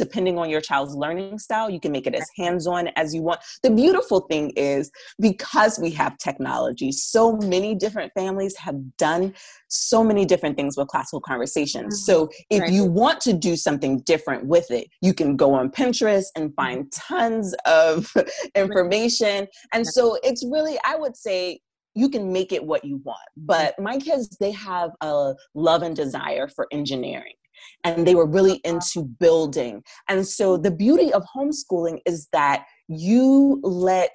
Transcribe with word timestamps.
depending 0.00 0.38
on 0.38 0.48
your 0.48 0.60
child's 0.60 0.94
learning 0.94 1.38
style, 1.38 1.68
you 1.68 1.78
can 1.78 1.92
make 1.92 2.06
it 2.06 2.14
as 2.14 2.26
hands 2.36 2.66
on 2.66 2.88
as 2.96 3.14
you 3.14 3.22
want. 3.22 3.40
The 3.62 3.70
beautiful 3.70 4.20
thing 4.20 4.50
is 4.56 4.90
because 5.20 5.78
we 5.78 5.90
have 5.90 6.16
technology, 6.18 6.90
so 6.90 7.36
many 7.36 7.74
different 7.74 8.12
families 8.14 8.56
have 8.56 8.96
done 8.96 9.34
so 9.68 10.02
many 10.02 10.24
different 10.24 10.56
things 10.56 10.76
with 10.76 10.88
classical 10.88 11.20
conversations. 11.20 11.94
Mm-hmm. 12.00 12.12
So 12.12 12.30
if 12.48 12.62
right. 12.62 12.72
you 12.72 12.84
want 12.84 13.20
to 13.22 13.34
do 13.34 13.56
something 13.56 14.00
different 14.00 14.46
with 14.46 14.70
it, 14.70 14.88
you 15.02 15.12
can 15.12 15.36
go 15.36 15.52
on 15.52 15.70
Pinterest 15.70 16.26
and 16.34 16.50
mm-hmm. 16.50 16.54
find 16.54 16.92
tons 16.92 17.54
of 17.66 18.12
information. 18.54 19.46
And 19.72 19.86
so 19.86 20.18
it's 20.22 20.44
really, 20.50 20.78
I 20.84 20.96
would 20.96 21.16
say, 21.16 21.60
you 21.94 22.08
can 22.08 22.32
make 22.32 22.52
it 22.52 22.64
what 22.64 22.84
you 22.84 23.00
want. 23.04 23.18
But 23.36 23.78
my 23.78 23.98
kids, 23.98 24.36
they 24.38 24.52
have 24.52 24.90
a 25.00 25.34
love 25.54 25.82
and 25.82 25.94
desire 25.94 26.48
for 26.48 26.66
engineering 26.70 27.34
and 27.84 28.06
they 28.06 28.14
were 28.14 28.26
really 28.26 28.60
into 28.64 29.04
building. 29.04 29.82
And 30.08 30.26
so 30.26 30.56
the 30.56 30.70
beauty 30.70 31.12
of 31.12 31.24
homeschooling 31.34 32.00
is 32.06 32.28
that 32.32 32.66
you 32.88 33.60
let 33.62 34.14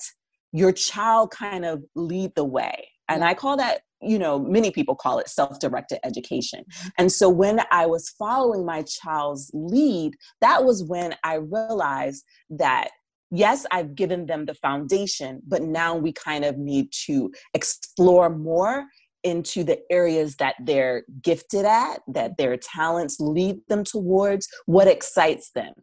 your 0.51 0.71
child 0.71 1.31
kind 1.31 1.65
of 1.65 1.84
lead 1.95 2.31
the 2.35 2.45
way. 2.45 2.89
And 3.09 3.23
I 3.23 3.34
call 3.34 3.57
that, 3.57 3.81
you 4.01 4.17
know, 4.17 4.39
many 4.39 4.71
people 4.71 4.95
call 4.95 5.20
it 5.20 5.29
self 5.29 5.59
directed 5.59 5.99
education. 6.03 6.63
Mm-hmm. 6.63 6.87
And 6.97 7.11
so 7.11 7.29
when 7.29 7.61
I 7.71 7.85
was 7.85 8.09
following 8.17 8.65
my 8.65 8.84
child's 8.84 9.51
lead, 9.53 10.13
that 10.41 10.63
was 10.63 10.84
when 10.84 11.15
I 11.23 11.35
realized 11.35 12.23
that 12.51 12.89
yes, 13.31 13.65
I've 13.71 13.95
given 13.95 14.25
them 14.25 14.45
the 14.45 14.53
foundation, 14.53 15.41
but 15.48 15.62
now 15.62 15.95
we 15.95 16.13
kind 16.13 16.45
of 16.45 16.57
need 16.57 16.91
to 17.05 17.31
explore 17.53 18.29
more 18.29 18.85
into 19.25 19.63
the 19.63 19.79
areas 19.91 20.35
that 20.35 20.53
they're 20.61 21.03
gifted 21.21 21.65
at, 21.65 22.02
that 22.07 22.38
their 22.38 22.55
talents 22.55 23.20
lead 23.20 23.59
them 23.67 23.84
towards, 23.84 24.48
what 24.67 24.88
excites 24.88 25.49
them. 25.49 25.73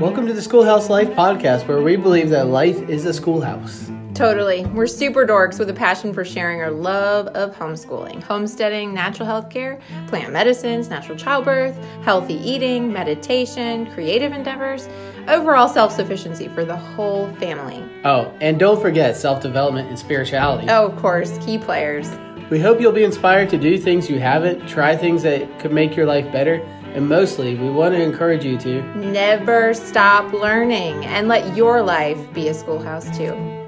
Welcome 0.00 0.26
to 0.26 0.32
the 0.32 0.40
Schoolhouse 0.40 0.88
Life 0.88 1.10
podcast, 1.10 1.68
where 1.68 1.82
we 1.82 1.96
believe 1.96 2.30
that 2.30 2.46
life 2.46 2.88
is 2.88 3.04
a 3.04 3.12
schoolhouse. 3.12 3.90
Totally. 4.14 4.64
We're 4.66 4.86
super 4.86 5.26
dorks 5.26 5.58
with 5.58 5.68
a 5.68 5.74
passion 5.74 6.14
for 6.14 6.24
sharing 6.24 6.60
our 6.62 6.70
love 6.70 7.28
of 7.28 7.54
homeschooling, 7.54 8.22
homesteading, 8.22 8.94
natural 8.94 9.26
health 9.26 9.50
care, 9.50 9.80
plant 10.06 10.32
medicines, 10.32 10.88
natural 10.88 11.18
childbirth, 11.18 11.76
healthy 12.02 12.34
eating, 12.34 12.92
meditation, 12.92 13.90
creative 13.92 14.32
endeavors, 14.32 14.88
overall 15.28 15.68
self 15.68 15.92
sufficiency 15.92 16.48
for 16.48 16.64
the 16.64 16.76
whole 16.76 17.32
family. 17.34 17.82
Oh, 18.04 18.32
and 18.40 18.58
don't 18.58 18.80
forget 18.80 19.16
self 19.16 19.42
development 19.42 19.88
and 19.88 19.98
spirituality. 19.98 20.68
Oh, 20.68 20.86
of 20.86 20.96
course, 20.96 21.38
key 21.38 21.58
players. 21.58 22.10
We 22.50 22.60
hope 22.60 22.80
you'll 22.80 22.92
be 22.92 23.04
inspired 23.04 23.48
to 23.50 23.58
do 23.58 23.78
things 23.78 24.10
you 24.10 24.18
haven't, 24.18 24.68
try 24.68 24.96
things 24.96 25.22
that 25.22 25.58
could 25.58 25.72
make 25.72 25.96
your 25.96 26.04
life 26.06 26.30
better, 26.30 26.56
and 26.94 27.08
mostly, 27.08 27.54
we 27.54 27.70
want 27.70 27.94
to 27.94 28.02
encourage 28.02 28.44
you 28.44 28.58
to 28.58 28.82
never 28.96 29.72
stop 29.72 30.30
learning 30.34 31.06
and 31.06 31.28
let 31.28 31.56
your 31.56 31.80
life 31.80 32.18
be 32.34 32.48
a 32.48 32.54
schoolhouse 32.54 33.16
too. 33.16 33.61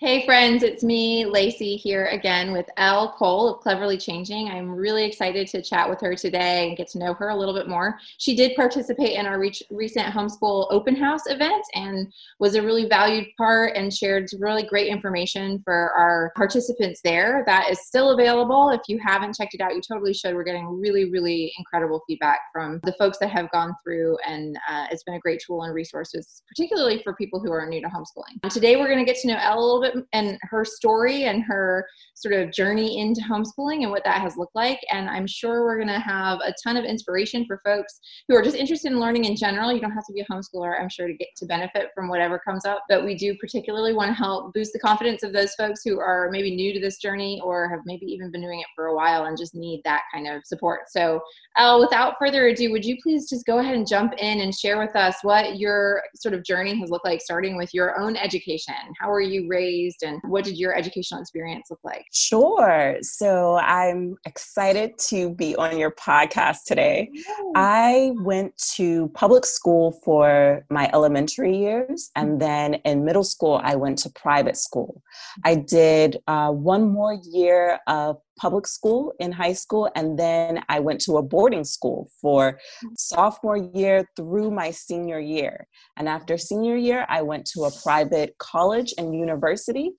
Hey 0.00 0.24
friends, 0.24 0.62
it's 0.62 0.84
me, 0.84 1.26
Lacey, 1.26 1.74
here 1.74 2.06
again 2.06 2.52
with 2.52 2.66
Elle 2.76 3.16
Cole 3.18 3.48
of 3.48 3.60
Cleverly 3.60 3.98
Changing. 3.98 4.48
I'm 4.48 4.70
really 4.70 5.04
excited 5.04 5.48
to 5.48 5.60
chat 5.60 5.90
with 5.90 6.00
her 6.02 6.14
today 6.14 6.68
and 6.68 6.76
get 6.76 6.86
to 6.90 7.00
know 7.00 7.14
her 7.14 7.30
a 7.30 7.36
little 7.36 7.52
bit 7.52 7.68
more. 7.68 7.98
She 8.18 8.36
did 8.36 8.54
participate 8.54 9.18
in 9.18 9.26
our 9.26 9.40
recent 9.40 10.06
homeschool 10.06 10.68
open 10.70 10.94
house 10.94 11.22
event 11.26 11.64
and 11.74 12.12
was 12.38 12.54
a 12.54 12.62
really 12.62 12.88
valued 12.88 13.26
part 13.36 13.74
and 13.74 13.92
shared 13.92 14.30
really 14.38 14.62
great 14.62 14.86
information 14.86 15.60
for 15.64 15.90
our 15.94 16.30
participants 16.36 17.00
there. 17.02 17.42
That 17.46 17.68
is 17.68 17.84
still 17.84 18.12
available. 18.12 18.70
If 18.70 18.82
you 18.86 19.00
haven't 19.04 19.34
checked 19.34 19.54
it 19.54 19.60
out, 19.60 19.74
you 19.74 19.80
totally 19.80 20.14
should. 20.14 20.32
We're 20.32 20.44
getting 20.44 20.80
really, 20.80 21.10
really 21.10 21.52
incredible 21.58 22.04
feedback 22.06 22.38
from 22.52 22.78
the 22.84 22.94
folks 23.00 23.18
that 23.18 23.30
have 23.30 23.50
gone 23.50 23.74
through, 23.82 24.16
and 24.24 24.56
uh, 24.68 24.86
it's 24.92 25.02
been 25.02 25.16
a 25.16 25.20
great 25.20 25.42
tool 25.44 25.64
and 25.64 25.74
resources, 25.74 26.44
particularly 26.46 27.02
for 27.02 27.14
people 27.14 27.40
who 27.40 27.50
are 27.50 27.68
new 27.68 27.80
to 27.80 27.88
homeschooling. 27.88 28.48
Today, 28.48 28.76
we're 28.76 28.86
going 28.86 29.04
to 29.04 29.04
get 29.04 29.20
to 29.22 29.26
know 29.26 29.36
Elle 29.40 29.58
a 29.58 29.60
little 29.60 29.80
bit 29.80 29.87
bit 29.94 30.04
and 30.12 30.38
her 30.42 30.64
story 30.64 31.24
and 31.24 31.42
her 31.44 31.86
sort 32.14 32.34
of 32.34 32.52
journey 32.52 32.98
into 32.98 33.20
homeschooling 33.20 33.82
and 33.82 33.90
what 33.90 34.04
that 34.04 34.20
has 34.20 34.36
looked 34.36 34.54
like. 34.54 34.80
And 34.92 35.08
I'm 35.08 35.26
sure 35.26 35.64
we're 35.64 35.76
going 35.76 35.88
to 35.88 36.00
have 36.00 36.38
a 36.40 36.54
ton 36.62 36.76
of 36.76 36.84
inspiration 36.84 37.44
for 37.46 37.60
folks 37.64 38.00
who 38.28 38.34
are 38.34 38.42
just 38.42 38.56
interested 38.56 38.92
in 38.92 39.00
learning 39.00 39.24
in 39.24 39.36
general. 39.36 39.72
You 39.72 39.80
don't 39.80 39.92
have 39.92 40.06
to 40.06 40.12
be 40.12 40.20
a 40.20 40.26
homeschooler, 40.32 40.80
I'm 40.80 40.88
sure, 40.88 41.06
to 41.06 41.14
get 41.14 41.28
to 41.36 41.46
benefit 41.46 41.88
from 41.94 42.08
whatever 42.08 42.38
comes 42.38 42.64
up. 42.64 42.84
But 42.88 43.04
we 43.04 43.14
do 43.14 43.36
particularly 43.36 43.94
want 43.94 44.10
to 44.10 44.14
help 44.14 44.52
boost 44.52 44.72
the 44.72 44.78
confidence 44.80 45.22
of 45.22 45.32
those 45.32 45.54
folks 45.54 45.82
who 45.84 46.00
are 46.00 46.28
maybe 46.30 46.54
new 46.54 46.72
to 46.72 46.80
this 46.80 46.98
journey 46.98 47.40
or 47.44 47.68
have 47.68 47.80
maybe 47.84 48.06
even 48.06 48.30
been 48.30 48.42
doing 48.42 48.60
it 48.60 48.66
for 48.74 48.86
a 48.86 48.94
while 48.94 49.24
and 49.24 49.38
just 49.38 49.54
need 49.54 49.80
that 49.84 50.02
kind 50.12 50.28
of 50.28 50.44
support. 50.44 50.90
So, 50.90 51.20
uh, 51.56 51.78
without 51.80 52.14
further 52.18 52.48
ado, 52.48 52.70
would 52.72 52.84
you 52.84 52.96
please 53.02 53.28
just 53.28 53.46
go 53.46 53.58
ahead 53.58 53.74
and 53.74 53.86
jump 53.86 54.14
in 54.18 54.40
and 54.40 54.54
share 54.54 54.78
with 54.78 54.96
us 54.96 55.16
what 55.22 55.58
your 55.58 56.02
sort 56.16 56.34
of 56.34 56.44
journey 56.44 56.78
has 56.78 56.90
looked 56.90 57.04
like, 57.04 57.20
starting 57.20 57.56
with 57.56 57.72
your 57.72 57.98
own 58.00 58.16
education? 58.16 58.74
How 59.00 59.10
were 59.10 59.20
you 59.20 59.48
raised, 59.48 59.77
and 60.02 60.20
what 60.24 60.44
did 60.44 60.56
your 60.58 60.74
educational 60.74 61.20
experience 61.20 61.68
look 61.70 61.80
like? 61.84 62.04
Sure. 62.12 62.96
So 63.02 63.56
I'm 63.56 64.16
excited 64.26 64.98
to 65.08 65.30
be 65.34 65.54
on 65.56 65.78
your 65.78 65.92
podcast 65.92 66.64
today. 66.66 67.10
I 67.54 68.12
went 68.16 68.56
to 68.76 69.08
public 69.14 69.44
school 69.46 70.00
for 70.04 70.64
my 70.70 70.90
elementary 70.92 71.56
years, 71.56 72.10
and 72.16 72.40
then 72.40 72.74
in 72.84 73.04
middle 73.04 73.24
school, 73.24 73.60
I 73.62 73.76
went 73.76 73.98
to 73.98 74.10
private 74.10 74.56
school. 74.56 75.02
I 75.44 75.54
did 75.54 76.18
uh, 76.26 76.50
one 76.50 76.90
more 76.90 77.18
year 77.24 77.78
of 77.86 78.18
public 78.38 78.66
school 78.66 79.12
in 79.18 79.32
high 79.32 79.52
school, 79.52 79.90
and 79.94 80.18
then 80.18 80.62
I 80.68 80.80
went 80.80 81.00
to 81.02 81.16
a 81.16 81.22
boarding 81.22 81.64
school 81.64 82.10
for 82.20 82.58
sophomore 82.96 83.56
year 83.56 84.08
through 84.16 84.50
my 84.50 84.70
senior 84.70 85.20
year. 85.20 85.66
And 85.96 86.08
after 86.08 86.38
senior 86.38 86.76
year, 86.76 87.06
I 87.08 87.22
went 87.22 87.46
to 87.54 87.64
a 87.64 87.70
private 87.82 88.36
college 88.38 88.94
and 88.98 89.14
university, 89.14 89.92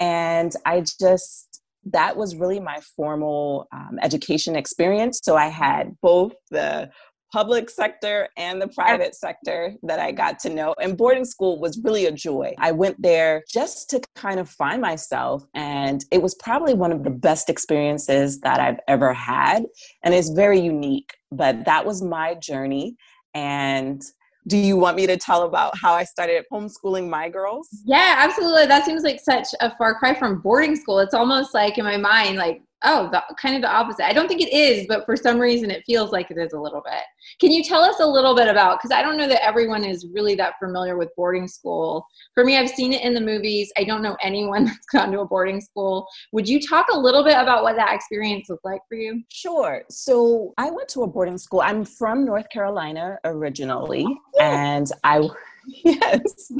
and 0.00 0.52
I 0.64 0.84
just 1.00 1.62
that 1.92 2.16
was 2.16 2.34
really 2.34 2.58
my 2.58 2.80
formal 2.96 3.68
um, 3.72 3.98
education 4.02 4.56
experience. 4.56 5.20
So 5.22 5.36
I 5.36 5.46
had 5.46 5.96
both 6.02 6.32
the 6.50 6.90
public 7.32 7.68
sector 7.70 8.28
and 8.36 8.60
the 8.60 8.68
private 8.68 9.14
sector 9.14 9.74
that 9.82 9.98
I 9.98 10.12
got 10.12 10.38
to 10.40 10.48
know. 10.48 10.74
And 10.80 10.96
boarding 10.96 11.24
school 11.24 11.60
was 11.60 11.78
really 11.82 12.06
a 12.06 12.12
joy. 12.12 12.54
I 12.58 12.72
went 12.72 13.00
there 13.00 13.42
just 13.48 13.90
to 13.90 14.00
kind 14.14 14.40
of 14.40 14.48
find 14.48 14.80
myself, 14.80 15.44
and 15.54 16.04
it 16.10 16.22
was 16.22 16.34
probably 16.36 16.74
one 16.74 16.92
of 16.92 17.04
the 17.04 17.10
best 17.10 17.50
experiences 17.50 18.40
that 18.40 18.60
I've 18.60 18.80
ever 18.88 19.12
had. 19.12 19.64
And 20.02 20.14
it's 20.14 20.30
very 20.30 20.60
unique, 20.60 21.12
but 21.30 21.64
that 21.64 21.84
was 21.84 22.02
my 22.02 22.34
journey. 22.34 22.96
And 23.34 24.02
do 24.48 24.56
you 24.56 24.76
want 24.76 24.96
me 24.96 25.06
to 25.08 25.16
tell 25.16 25.42
about 25.42 25.76
how 25.76 25.92
I 25.92 26.04
started 26.04 26.44
homeschooling 26.52 27.08
my 27.08 27.28
girls? 27.28 27.68
Yeah, 27.84 28.14
absolutely. 28.18 28.66
That 28.66 28.84
seems 28.84 29.02
like 29.02 29.18
such 29.20 29.48
a 29.60 29.76
far 29.76 29.98
cry 29.98 30.14
from 30.14 30.40
boarding 30.40 30.76
school. 30.76 31.00
It's 31.00 31.14
almost 31.14 31.52
like 31.52 31.78
in 31.78 31.84
my 31.84 31.96
mind, 31.96 32.38
like 32.38 32.62
oh, 32.84 33.08
the, 33.10 33.22
kind 33.40 33.56
of 33.56 33.62
the 33.62 33.70
opposite. 33.70 34.06
I 34.06 34.12
don't 34.12 34.28
think 34.28 34.40
it 34.40 34.52
is, 34.52 34.86
but 34.86 35.04
for 35.06 35.16
some 35.16 35.38
reason 35.38 35.70
it 35.70 35.82
feels 35.86 36.12
like 36.12 36.30
it 36.30 36.38
is 36.38 36.52
a 36.52 36.60
little 36.60 36.82
bit. 36.84 37.02
Can 37.40 37.50
you 37.50 37.64
tell 37.64 37.82
us 37.82 38.00
a 38.00 38.06
little 38.06 38.34
bit 38.34 38.48
about, 38.48 38.78
because 38.78 38.94
I 38.96 39.02
don't 39.02 39.16
know 39.16 39.28
that 39.28 39.44
everyone 39.44 39.84
is 39.84 40.06
really 40.12 40.34
that 40.36 40.54
familiar 40.58 40.96
with 40.96 41.14
boarding 41.16 41.48
school. 41.48 42.06
For 42.34 42.44
me, 42.44 42.56
I've 42.56 42.70
seen 42.70 42.92
it 42.92 43.02
in 43.02 43.14
the 43.14 43.20
movies. 43.20 43.72
I 43.78 43.84
don't 43.84 44.02
know 44.02 44.16
anyone 44.22 44.64
that's 44.66 44.86
gone 44.86 45.10
to 45.12 45.20
a 45.20 45.26
boarding 45.26 45.60
school. 45.60 46.06
Would 46.32 46.48
you 46.48 46.60
talk 46.60 46.86
a 46.92 46.98
little 46.98 47.24
bit 47.24 47.36
about 47.36 47.62
what 47.62 47.76
that 47.76 47.94
experience 47.94 48.48
was 48.48 48.60
like 48.64 48.80
for 48.88 48.96
you? 48.96 49.22
Sure. 49.30 49.82
So 49.90 50.54
I 50.58 50.70
went 50.70 50.88
to 50.90 51.02
a 51.02 51.06
boarding 51.06 51.38
school. 51.38 51.60
I'm 51.60 51.84
from 51.84 52.24
North 52.24 52.48
Carolina 52.50 53.18
originally, 53.24 54.04
oh, 54.06 54.40
and 54.40 54.90
I 55.02 55.28
yes, 55.84 56.52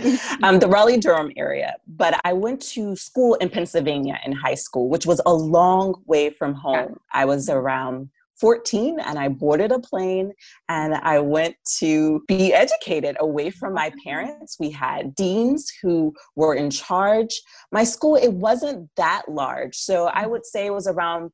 um, 0.43 0.59
the 0.59 0.69
Raleigh 0.69 0.99
Durham 0.99 1.31
area. 1.37 1.75
But 1.87 2.21
I 2.25 2.33
went 2.33 2.61
to 2.73 2.97
school 2.97 3.35
in 3.35 3.49
Pennsylvania 3.49 4.19
in 4.25 4.33
high 4.33 4.55
school, 4.55 4.89
which 4.89 5.07
was 5.07 5.21
a 5.27 5.33
long 5.33 6.03
way 6.07 6.31
from 6.31 6.55
home. 6.55 6.99
I 7.13 7.25
was 7.25 7.49
around 7.49 8.11
14 8.41 9.01
and 9.01 9.19
I 9.19 9.29
boarded 9.29 9.73
a 9.73 9.79
plane 9.79 10.33
and 10.69 10.95
I 10.95 11.21
went 11.21 11.57
to 11.79 12.23
be 12.29 12.53
educated 12.53 13.17
away 13.21 13.51
from 13.51 13.73
my 13.73 13.93
parents. 14.05 14.57
We 14.61 14.71
had 14.71 15.15
deans 15.15 15.73
who 15.83 16.15
were 16.35 16.55
in 16.55 16.71
charge. 16.71 17.41
My 17.73 17.85
school, 17.85 18.17
it 18.17 18.33
wasn't 18.33 18.91
that 18.97 19.23
large. 19.29 19.77
So 19.77 20.07
I 20.07 20.27
would 20.27 20.45
say 20.45 20.67
it 20.67 20.73
was 20.75 20.87
around 20.87 21.31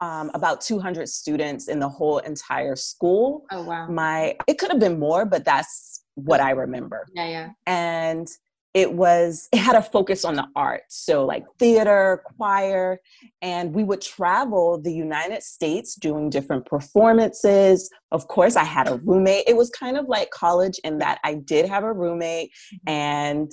um, 0.00 0.30
about 0.34 0.60
200 0.62 1.08
students 1.08 1.68
in 1.68 1.78
the 1.78 1.88
whole 1.88 2.18
entire 2.18 2.74
school. 2.74 3.44
Oh, 3.50 3.62
wow. 3.62 3.86
My, 3.86 4.36
it 4.46 4.58
could 4.58 4.70
have 4.70 4.80
been 4.80 4.98
more, 4.98 5.26
but 5.26 5.44
that's 5.44 5.89
what 6.14 6.40
I 6.40 6.50
remember. 6.50 7.06
Yeah, 7.14 7.28
yeah. 7.28 7.50
And 7.66 8.28
it 8.72 8.92
was 8.92 9.48
it 9.52 9.58
had 9.58 9.74
a 9.74 9.82
focus 9.82 10.24
on 10.24 10.36
the 10.36 10.46
arts 10.54 11.04
so 11.04 11.24
like 11.24 11.44
theater 11.58 12.22
choir 12.36 13.00
and 13.42 13.74
we 13.74 13.82
would 13.82 14.00
travel 14.00 14.80
the 14.80 14.92
united 14.92 15.42
states 15.42 15.96
doing 15.96 16.30
different 16.30 16.64
performances 16.66 17.90
of 18.12 18.28
course 18.28 18.54
i 18.54 18.62
had 18.62 18.86
a 18.86 18.94
roommate 18.98 19.42
it 19.48 19.56
was 19.56 19.70
kind 19.70 19.96
of 19.96 20.06
like 20.06 20.30
college 20.30 20.78
in 20.84 20.98
that 20.98 21.18
i 21.24 21.34
did 21.34 21.68
have 21.68 21.82
a 21.82 21.92
roommate 21.92 22.52
mm-hmm. 22.72 22.92
and 22.92 23.50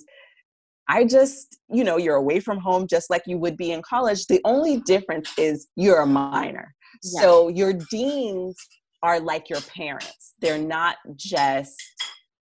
i 0.88 1.04
just 1.04 1.58
you 1.68 1.84
know 1.84 1.98
you're 1.98 2.16
away 2.16 2.40
from 2.40 2.60
home 2.60 2.86
just 2.88 3.10
like 3.10 3.24
you 3.26 3.40
would 3.40 3.58
be 3.58 3.72
in 3.72 3.82
college 3.82 4.28
the 4.28 4.40
only 4.46 4.82
difference 4.82 5.32
is 5.40 5.68
you're 5.76 6.02
a 6.02 6.06
minor 6.06 6.76
yeah. 7.04 7.22
so 7.22 7.48
your 7.48 7.74
deans 7.90 8.56
are 9.04 9.20
like 9.20 9.50
your 9.50 9.62
parents. 9.62 10.34
They're 10.40 10.58
not 10.58 10.98
just 11.16 11.76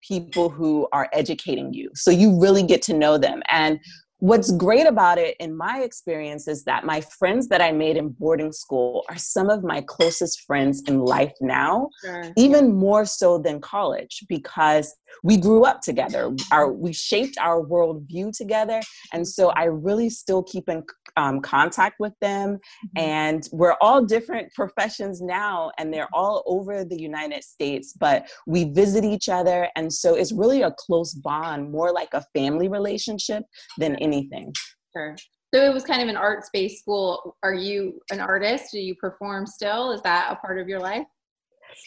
people 0.08 0.50
who 0.50 0.88
are 0.92 1.10
educating 1.14 1.74
you. 1.74 1.90
So 1.96 2.12
you 2.12 2.40
really 2.40 2.64
get 2.64 2.82
to 2.84 2.94
know 2.94 3.18
them. 3.18 3.42
And 3.50 3.80
what's 4.20 4.52
great 4.52 4.88
about 4.88 5.18
it 5.18 5.36
in 5.40 5.56
my 5.56 5.82
experience 5.82 6.48
is 6.48 6.64
that 6.64 6.86
my 6.86 7.02
friends 7.02 7.48
that 7.50 7.62
I 7.62 7.72
made 7.72 7.98
in 7.98 8.10
boarding 8.10 8.52
school 8.52 9.04
are 9.10 9.18
some 9.18 9.50
of 9.50 9.64
my 9.64 9.82
closest 9.82 10.42
friends 10.42 10.82
in 10.88 11.00
life 11.00 11.34
now, 11.42 11.90
sure. 12.04 12.24
even 12.38 12.74
more 12.74 13.06
so 13.06 13.38
than 13.38 13.60
college, 13.60 14.24
because 14.30 14.96
we 15.24 15.38
grew 15.38 15.66
up 15.66 15.82
together. 15.82 16.34
Our 16.52 16.72
we 16.72 16.94
shaped 16.94 17.38
our 17.40 17.62
worldview 17.62 18.36
together, 18.36 18.82
and 19.14 19.28
so 19.28 19.50
I 19.50 19.66
really 19.66 20.10
still 20.10 20.44
keep 20.44 20.70
in 20.70 20.84
um, 21.18 21.42
contact 21.42 21.96
with 22.00 22.14
them. 22.22 22.56
Mm-hmm. 22.56 22.98
And 22.98 23.50
we're 23.52 23.76
all 23.82 24.04
different 24.04 24.54
professions 24.54 25.22
now, 25.22 25.72
and 25.78 25.94
they're 25.94 26.10
all 26.14 26.44
over 26.46 26.84
the 26.84 27.00
United 27.00 27.44
States, 27.44 27.94
but 27.94 28.28
we 28.48 28.66
visit 28.66 29.04
each 29.04 29.30
other, 29.30 29.70
and 29.76 29.92
so 29.92 30.16
it's 30.16 30.32
really 30.32 30.62
a 30.62 30.72
close 30.78 31.14
bond, 31.14 31.72
more 31.72 31.92
like 31.92 32.14
a 32.14 32.26
family 32.34 32.68
relationship 32.68 33.44
than 33.78 33.96
anything. 33.98 34.54
Sure. 34.96 35.16
So 35.54 35.64
it 35.64 35.74
was 35.74 35.84
kind 35.84 36.02
of 36.02 36.10
an 36.10 36.18
arts 36.18 36.50
based 36.52 36.80
school. 36.82 37.38
Are 37.44 37.54
you 37.54 38.02
an 38.12 38.20
artist? 38.20 38.72
Do 38.74 38.80
you 38.80 38.96
perform 38.96 39.46
still? 39.46 39.92
Is 39.92 40.02
that 40.02 40.32
a 40.32 40.36
part 40.36 40.60
of 40.60 40.68
your 40.68 40.80
life? 40.80 41.06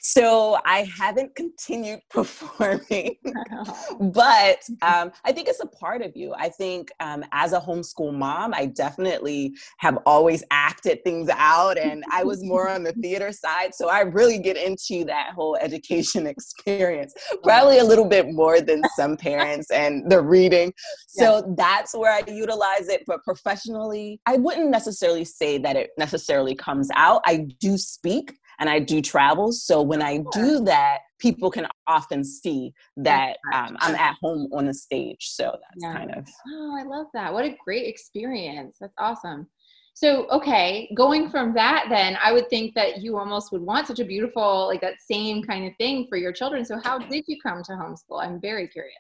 So 0.02 0.58
I 0.64 0.88
haven't 0.96 1.34
continued 1.34 2.00
performing, 2.10 3.16
but 4.00 4.62
um, 4.82 5.12
I 5.24 5.32
think 5.32 5.48
it's 5.48 5.60
a 5.60 5.66
part 5.66 6.02
of 6.02 6.16
you. 6.16 6.34
I 6.34 6.48
think 6.48 6.90
um, 7.00 7.24
as 7.32 7.52
a 7.52 7.60
homeschool 7.60 8.14
mom, 8.14 8.54
I 8.54 8.66
definitely 8.66 9.54
have 9.78 9.98
always 10.06 10.42
acted 10.50 11.02
things 11.04 11.28
out, 11.28 11.78
and 11.78 12.04
I 12.12 12.24
was 12.24 12.42
more 12.42 12.68
on 12.68 12.82
the 12.84 12.92
theater 13.02 13.32
side. 13.32 13.74
So 13.74 13.88
I 13.88 14.00
really 14.00 14.38
get 14.38 14.56
into 14.56 15.04
that 15.06 15.32
whole 15.34 15.56
education 15.56 16.26
experience, 16.26 17.12
probably 17.42 17.78
a 17.78 17.84
little 17.84 18.08
bit 18.08 18.30
more 18.30 18.60
than 18.60 18.82
some 18.96 19.16
parents 19.16 19.70
and 19.70 20.10
the 20.10 20.20
reading. 20.20 20.72
So 21.08 21.36
yeah. 21.36 21.54
that's 21.56 21.94
where 21.94 22.12
I 22.12 22.22
utilize 22.30 22.88
it. 22.88 23.04
But 23.06 23.22
professionally, 23.24 24.20
I 24.26 24.36
wouldn't 24.36 24.70
necessarily 24.70 25.24
say 25.24 25.58
that 25.58 25.76
it 25.76 25.90
necessarily 25.98 26.54
comes 26.54 26.88
out. 26.94 27.22
I 27.26 27.48
do 27.60 27.76
speak 27.76 28.32
and 28.58 28.68
I 28.68 28.78
do 28.78 29.00
travel. 29.00 29.52
So 29.52 29.82
when 29.82 30.02
I 30.02 30.24
do 30.32 30.64
that, 30.64 30.98
people 31.18 31.50
can 31.50 31.66
often 31.86 32.24
see 32.24 32.72
that 32.96 33.36
um, 33.52 33.76
I'm 33.80 33.94
at 33.94 34.16
home 34.20 34.48
on 34.52 34.66
the 34.66 34.74
stage. 34.74 35.28
So 35.30 35.44
that's 35.44 35.82
yeah. 35.82 35.92
kind 35.92 36.14
of. 36.14 36.28
Oh, 36.48 36.76
I 36.78 36.84
love 36.84 37.06
that. 37.14 37.32
What 37.32 37.44
a 37.44 37.56
great 37.64 37.86
experience. 37.86 38.76
That's 38.80 38.94
awesome. 38.98 39.46
So, 39.94 40.28
okay, 40.30 40.88
going 40.94 41.28
from 41.28 41.54
that, 41.54 41.86
then 41.88 42.16
I 42.22 42.32
would 42.32 42.48
think 42.50 42.74
that 42.76 43.02
you 43.02 43.18
almost 43.18 43.50
would 43.50 43.62
want 43.62 43.88
such 43.88 43.98
a 43.98 44.04
beautiful, 44.04 44.68
like 44.68 44.80
that 44.80 44.94
same 45.00 45.42
kind 45.42 45.66
of 45.66 45.72
thing 45.76 46.06
for 46.08 46.16
your 46.16 46.30
children. 46.30 46.64
So, 46.64 46.78
how 46.78 46.98
did 46.98 47.24
you 47.26 47.36
come 47.42 47.64
to 47.64 47.72
homeschool? 47.72 48.22
I'm 48.22 48.40
very 48.40 48.68
curious. 48.68 48.94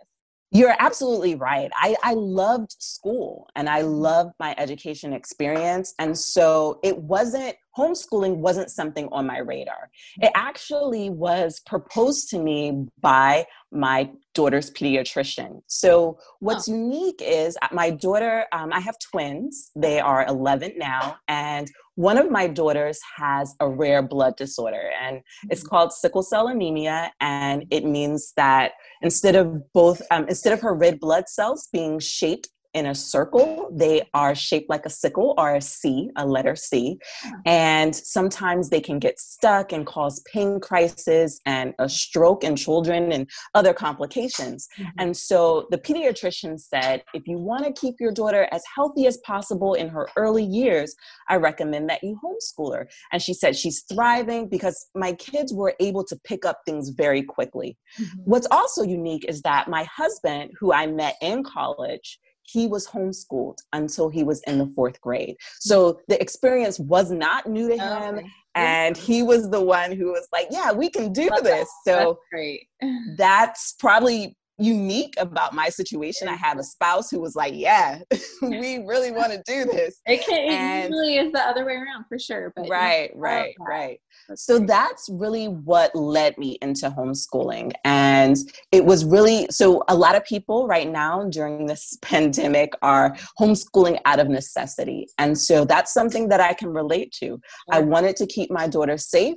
You're 0.50 0.74
absolutely 0.78 1.34
right. 1.34 1.70
I, 1.76 1.94
I 2.02 2.14
loved 2.14 2.72
school 2.78 3.48
and 3.54 3.68
I 3.68 3.82
loved 3.82 4.32
my 4.40 4.54
education 4.56 5.12
experience. 5.12 5.94
And 5.98 6.16
so 6.16 6.80
it 6.82 6.96
wasn't, 6.96 7.54
homeschooling 7.78 8.36
wasn't 8.36 8.70
something 8.70 9.08
on 9.12 9.26
my 9.26 9.38
radar. 9.38 9.90
It 10.20 10.32
actually 10.34 11.10
was 11.10 11.60
proposed 11.60 12.28
to 12.30 12.38
me 12.38 12.86
by 13.00 13.46
my 13.70 14.10
daughter's 14.34 14.70
pediatrician. 14.70 15.62
So 15.66 16.18
what's 16.40 16.68
oh. 16.68 16.74
unique 16.74 17.22
is 17.22 17.56
uh, 17.62 17.68
my 17.72 17.90
daughter, 17.90 18.46
um, 18.52 18.72
I 18.72 18.80
have 18.80 18.96
twins, 18.98 19.70
they 19.76 20.00
are 20.00 20.26
11 20.26 20.74
now, 20.76 21.16
and 21.28 21.68
one 21.98 22.16
of 22.16 22.30
my 22.30 22.46
daughters 22.46 23.00
has 23.16 23.56
a 23.58 23.68
rare 23.68 24.02
blood 24.02 24.36
disorder 24.36 24.90
and 25.02 25.20
it's 25.50 25.62
mm-hmm. 25.62 25.68
called 25.68 25.92
sickle 25.92 26.22
cell 26.22 26.46
anemia 26.46 27.12
and 27.20 27.64
it 27.70 27.84
means 27.84 28.32
that 28.36 28.72
instead 29.02 29.34
of 29.34 29.60
both 29.72 30.00
um, 30.12 30.24
instead 30.28 30.52
of 30.52 30.60
her 30.60 30.74
red 30.74 31.00
blood 31.00 31.28
cells 31.28 31.68
being 31.72 31.98
shaped 31.98 32.50
in 32.74 32.86
a 32.86 32.94
circle. 32.94 33.70
They 33.72 34.08
are 34.14 34.34
shaped 34.34 34.68
like 34.68 34.86
a 34.86 34.90
sickle 34.90 35.34
or 35.38 35.56
a 35.56 35.60
C, 35.60 36.10
a 36.16 36.26
letter 36.26 36.54
C. 36.56 36.98
And 37.46 37.94
sometimes 37.94 38.70
they 38.70 38.80
can 38.80 38.98
get 38.98 39.18
stuck 39.18 39.72
and 39.72 39.86
cause 39.86 40.22
pain 40.32 40.60
crisis 40.60 41.40
and 41.46 41.74
a 41.78 41.88
stroke 41.88 42.44
in 42.44 42.56
children 42.56 43.12
and 43.12 43.28
other 43.54 43.72
complications. 43.72 44.68
Mm-hmm. 44.78 44.90
And 44.98 45.16
so 45.16 45.66
the 45.70 45.78
pediatrician 45.78 46.60
said, 46.60 47.02
if 47.14 47.26
you 47.26 47.38
want 47.38 47.64
to 47.64 47.72
keep 47.80 47.96
your 48.00 48.12
daughter 48.12 48.48
as 48.52 48.62
healthy 48.74 49.06
as 49.06 49.16
possible 49.18 49.74
in 49.74 49.88
her 49.88 50.08
early 50.16 50.44
years, 50.44 50.94
I 51.28 51.36
recommend 51.36 51.88
that 51.90 52.02
you 52.02 52.18
homeschool 52.22 52.74
her. 52.74 52.88
And 53.12 53.22
she 53.22 53.34
said 53.34 53.56
she's 53.56 53.84
thriving 53.92 54.48
because 54.48 54.86
my 54.94 55.12
kids 55.12 55.52
were 55.52 55.74
able 55.80 56.04
to 56.04 56.16
pick 56.24 56.44
up 56.44 56.60
things 56.64 56.90
very 56.90 57.22
quickly. 57.22 57.76
Mm-hmm. 58.00 58.18
What's 58.24 58.48
also 58.50 58.82
unique 58.82 59.24
is 59.26 59.42
that 59.42 59.68
my 59.68 59.84
husband, 59.84 60.52
who 60.58 60.72
I 60.72 60.86
met 60.86 61.16
in 61.20 61.42
college, 61.42 62.18
he 62.48 62.66
was 62.66 62.86
homeschooled 62.86 63.58
until 63.72 64.08
he 64.08 64.24
was 64.24 64.42
in 64.46 64.58
the 64.58 64.66
fourth 64.66 65.00
grade. 65.00 65.36
So 65.60 66.00
the 66.08 66.20
experience 66.20 66.78
was 66.78 67.10
not 67.10 67.46
new 67.46 67.68
to 67.68 67.76
him. 67.76 68.14
Okay. 68.16 68.26
And 68.54 68.96
he 68.96 69.22
was 69.22 69.50
the 69.50 69.60
one 69.60 69.92
who 69.92 70.06
was 70.06 70.26
like, 70.32 70.48
Yeah, 70.50 70.72
we 70.72 70.90
can 70.90 71.12
do 71.12 71.28
Love 71.28 71.44
this. 71.44 71.68
That. 71.86 71.92
So 71.92 71.98
that's 71.98 72.18
great. 72.32 72.68
that's 73.16 73.74
probably 73.78 74.36
unique 74.58 75.14
about 75.18 75.54
my 75.54 75.68
situation. 75.68 76.28
I 76.28 76.34
have 76.34 76.58
a 76.58 76.64
spouse 76.64 77.10
who 77.10 77.20
was 77.20 77.36
like, 77.36 77.54
"Yeah, 77.54 78.00
we 78.42 78.78
really 78.78 79.12
want 79.12 79.32
to 79.32 79.42
do 79.46 79.64
this." 79.64 80.00
It, 80.06 80.24
can, 80.26 80.52
and, 80.52 80.84
it 80.84 80.90
usually 80.90 81.18
is 81.18 81.32
the 81.32 81.40
other 81.40 81.64
way 81.64 81.74
around 81.74 82.04
for 82.08 82.18
sure. 82.18 82.52
But 82.54 82.68
right, 82.68 83.10
right, 83.14 83.54
right. 83.60 84.00
So 84.34 84.58
that's 84.58 85.08
really 85.10 85.46
what 85.46 85.94
led 85.94 86.36
me 86.38 86.58
into 86.60 86.90
homeschooling, 86.90 87.72
and 87.84 88.36
it 88.72 88.84
was 88.84 89.04
really 89.04 89.46
so. 89.50 89.82
A 89.88 89.94
lot 89.94 90.16
of 90.16 90.24
people 90.24 90.66
right 90.66 90.88
now 90.88 91.24
during 91.28 91.66
this 91.66 91.96
pandemic 92.02 92.72
are 92.82 93.16
homeschooling 93.38 93.98
out 94.04 94.20
of 94.20 94.28
necessity, 94.28 95.08
and 95.18 95.36
so 95.38 95.64
that's 95.64 95.92
something 95.92 96.28
that 96.28 96.40
I 96.40 96.52
can 96.52 96.68
relate 96.68 97.12
to. 97.20 97.40
I 97.70 97.80
wanted 97.80 98.16
to 98.16 98.26
keep 98.26 98.50
my 98.50 98.68
daughter 98.68 98.98
safe 98.98 99.36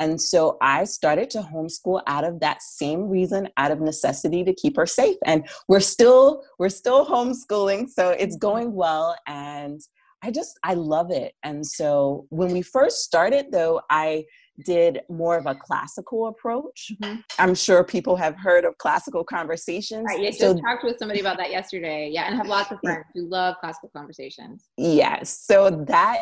and 0.00 0.18
so 0.18 0.56
I 0.62 0.84
started 0.84 1.28
to 1.30 1.42
homeschool 1.42 2.00
out 2.06 2.24
of 2.24 2.40
that 2.40 2.62
same 2.62 3.10
reason, 3.10 3.50
out 3.58 3.70
of 3.70 3.82
necessity 3.82 4.42
to 4.44 4.54
keep 4.54 4.76
her 4.78 4.86
safe. 4.86 5.18
And 5.26 5.46
we're 5.68 5.80
still 5.80 6.42
we're 6.58 6.70
still 6.70 7.06
homeschooling, 7.06 7.88
so 7.90 8.08
it's 8.10 8.36
going 8.36 8.72
well 8.72 9.14
and 9.26 9.80
I 10.22 10.30
just 10.30 10.58
I 10.62 10.74
love 10.74 11.10
it. 11.10 11.34
And 11.42 11.66
so 11.66 12.26
when 12.28 12.52
we 12.52 12.62
first 12.62 13.02
started 13.04 13.46
though, 13.50 13.80
I 13.90 14.24
did 14.64 15.00
more 15.08 15.38
of 15.38 15.46
a 15.46 15.54
classical 15.54 16.28
approach. 16.28 16.92
Mm-hmm. 17.00 17.20
I'm 17.38 17.54
sure 17.54 17.82
people 17.82 18.16
have 18.16 18.36
heard 18.36 18.64
of 18.64 18.76
classical 18.78 19.24
conversations. 19.24 20.04
Right, 20.06 20.20
yeah, 20.20 20.30
so, 20.30 20.52
just 20.52 20.62
talked 20.62 20.84
with 20.84 20.98
somebody 20.98 21.20
about 21.20 21.38
that 21.38 21.50
yesterday. 21.50 22.10
Yeah, 22.12 22.26
and 22.26 22.36
have 22.36 22.46
lots 22.46 22.70
of 22.70 22.78
friends 22.82 23.06
who 23.14 23.28
love 23.28 23.56
classical 23.60 23.90
conversations. 23.96 24.68
Yes. 24.76 25.44
So 25.46 25.84
that 25.88 26.18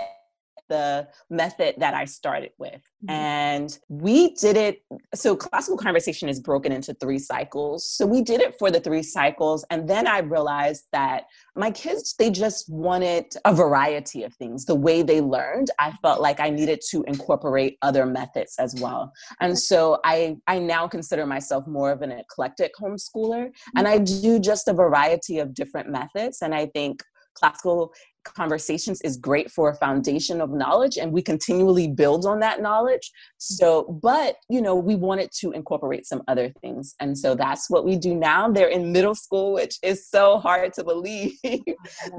the 0.69 1.09
method 1.31 1.75
that 1.79 1.95
I 1.95 2.05
started 2.05 2.51
with. 2.59 2.81
Mm-hmm. 3.05 3.11
And 3.11 3.79
we 3.89 4.35
did 4.35 4.57
it. 4.57 4.83
So, 5.15 5.37
classical 5.37 5.79
conversation 5.79 6.29
is 6.29 6.41
broken 6.41 6.73
into 6.73 6.95
three 6.95 7.19
cycles. 7.19 7.89
So, 7.89 8.07
we 8.07 8.23
did 8.23 8.41
it 8.41 8.57
for 8.59 8.71
the 8.71 8.81
three 8.81 9.03
cycles. 9.03 9.65
And 9.71 9.89
then 9.89 10.07
I 10.07 10.19
realized 10.21 10.85
that 10.93 11.25
my 11.57 11.71
kids, 11.71 12.15
they 12.19 12.31
just 12.31 12.69
wanted 12.69 13.27
a 13.45 13.55
variety 13.55 14.25
of 14.25 14.35
things. 14.35 14.65
The 14.65 14.75
way 14.75 15.03
they 15.03 15.21
learned, 15.21 15.69
I 15.79 15.93
felt 16.03 16.21
like 16.21 16.41
I 16.41 16.51
needed 16.51 16.81
to 16.91 17.05
incorporate 17.05 17.79
other 17.83 18.07
methods 18.07 18.55
as 18.59 18.75
well. 18.81 19.13
And 19.41 19.59
so, 19.59 20.01
I, 20.05 20.37
I 20.47 20.59
now 20.59 20.89
consider 20.89 21.27
myself 21.27 21.67
more 21.67 21.93
of 21.93 22.03
an 22.03 22.13
eclectic 22.13 22.73
homeschooler. 22.81 23.51
And 23.77 23.87
mm-hmm. 23.87 23.87
I 23.87 23.99
do 23.99 24.39
just 24.39 24.69
a 24.69 24.73
variety 24.73 25.39
of 25.39 25.55
different 25.55 25.89
methods. 25.89 26.43
And 26.43 26.55
I 26.55 26.67
think 26.67 27.03
classical 27.39 27.93
conversations 28.25 29.01
is 29.03 29.17
great 29.17 29.51
for 29.51 29.71
a 29.71 29.75
foundation 29.75 30.41
of 30.41 30.51
knowledge 30.51 30.97
and 30.97 31.13
we 31.13 31.23
continually 31.23 31.89
build 31.89 32.27
on 32.27 32.41
that 32.41 32.61
knowledge. 32.61 33.11
So 33.39 33.99
but 34.03 34.37
you 34.49 34.61
know 34.61 34.75
we 34.75 34.95
wanted 34.95 35.31
to 35.41 35.53
incorporate 35.53 36.07
some 36.07 36.23
other 36.29 36.51
things 36.61 36.95
and 37.01 37.17
so 37.17 37.35
that's 37.35 37.71
what 37.71 37.85
we 37.85 37.97
do 37.97 38.15
now. 38.15 38.51
They're 38.51 38.69
in 38.69 38.93
middle 38.93 39.15
school 39.15 39.53
which 39.53 39.79
is 39.83 40.09
so 40.09 40.39
hard 40.39 40.73
to 40.75 40.85
believe 40.85 41.33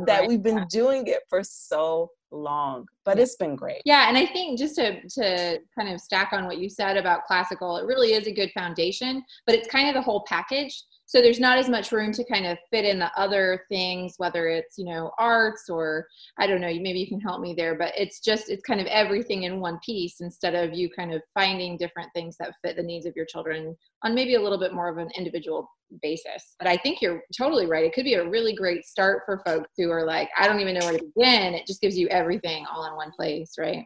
that 0.06 0.26
we've 0.28 0.44
been 0.44 0.66
doing 0.70 1.08
it 1.08 1.22
for 1.30 1.44
so 1.44 2.12
long 2.32 2.86
but 3.06 3.18
it's 3.18 3.36
been 3.36 3.56
great. 3.56 3.82
Yeah 3.86 4.08
and 4.08 4.18
i 4.18 4.26
think 4.26 4.60
just 4.60 4.76
to 4.76 5.02
to 5.02 5.60
kind 5.78 5.94
of 5.94 6.00
stack 6.00 6.30
on 6.32 6.46
what 6.46 6.60
you 6.60 6.70
said 6.70 6.98
about 6.98 7.26
classical 7.26 7.78
it 7.78 7.86
really 7.86 8.14
is 8.14 8.28
a 8.28 8.32
good 8.32 8.52
foundation 8.52 9.24
but 9.46 9.56
it's 9.56 9.68
kind 9.68 9.88
of 9.88 9.96
the 9.96 10.02
whole 10.02 10.24
package 10.28 10.84
so 11.10 11.22
there's 11.22 11.40
not 11.40 11.58
as 11.58 11.68
much 11.68 11.92
room 11.92 12.12
to 12.14 12.24
kind 12.24 12.46
of 12.46 12.56
fit 12.70 12.86
in 12.86 13.00
the 13.00 13.12
other 13.20 13.64
things 13.68 14.14
whether 14.18 14.48
it's 14.48 14.78
you 14.78 14.86
know 14.86 15.12
arts 15.18 15.68
or 15.68 16.08
i 16.38 16.46
don't 16.46 16.62
know 16.62 16.68
maybe 16.68 17.00
you 17.00 17.08
can 17.08 17.20
help 17.20 17.42
me 17.42 17.54
there 17.58 17.76
but 17.76 17.92
it's 17.98 18.20
just 18.20 18.50
it's 18.50 18.62
kind 18.62 18.80
of 18.80 18.86
everything 18.88 19.44
in 19.44 19.60
one 19.60 19.80
piece 19.84 20.22
instead 20.22 20.54
of 20.54 20.74
you 20.74 20.90
kind 20.90 21.12
of 21.12 21.22
finding 21.34 21.78
different 21.78 22.10
things 22.14 22.38
that 22.40 22.54
fit 22.64 22.76
the 22.78 22.84
needs 22.84 23.08
of 23.08 23.16
your 23.16 23.26
children 23.26 23.76
on 24.04 24.14
maybe 24.14 24.36
a 24.36 24.42
little 24.42 24.60
bit 24.60 24.74
more 24.74 24.88
of 24.88 24.98
an 24.98 25.10
individual 25.18 25.68
basis 26.04 26.56
but 26.60 26.68
i 26.68 26.78
think 26.78 27.02
you're 27.02 27.24
totally 27.36 27.66
right 27.66 27.86
it 27.86 27.94
could 27.94 28.06
be 28.06 28.14
a 28.14 28.30
really 28.30 28.54
great 28.54 28.86
start 28.86 29.24
for 29.26 29.42
folks 29.44 29.72
who 29.78 29.90
are 29.90 30.06
like 30.06 30.30
i 30.38 30.48
don't 30.48 30.60
even 30.60 30.76
know 30.78 30.86
where 30.86 30.98
to 30.98 31.12
begin 31.16 31.56
it 31.56 31.66
just 31.66 31.82
gives 31.82 31.98
you 31.98 32.08
everything 32.10 32.66
all 32.72 32.86
in 32.86 32.96
one 32.96 33.12
place 33.12 33.54
right 33.58 33.84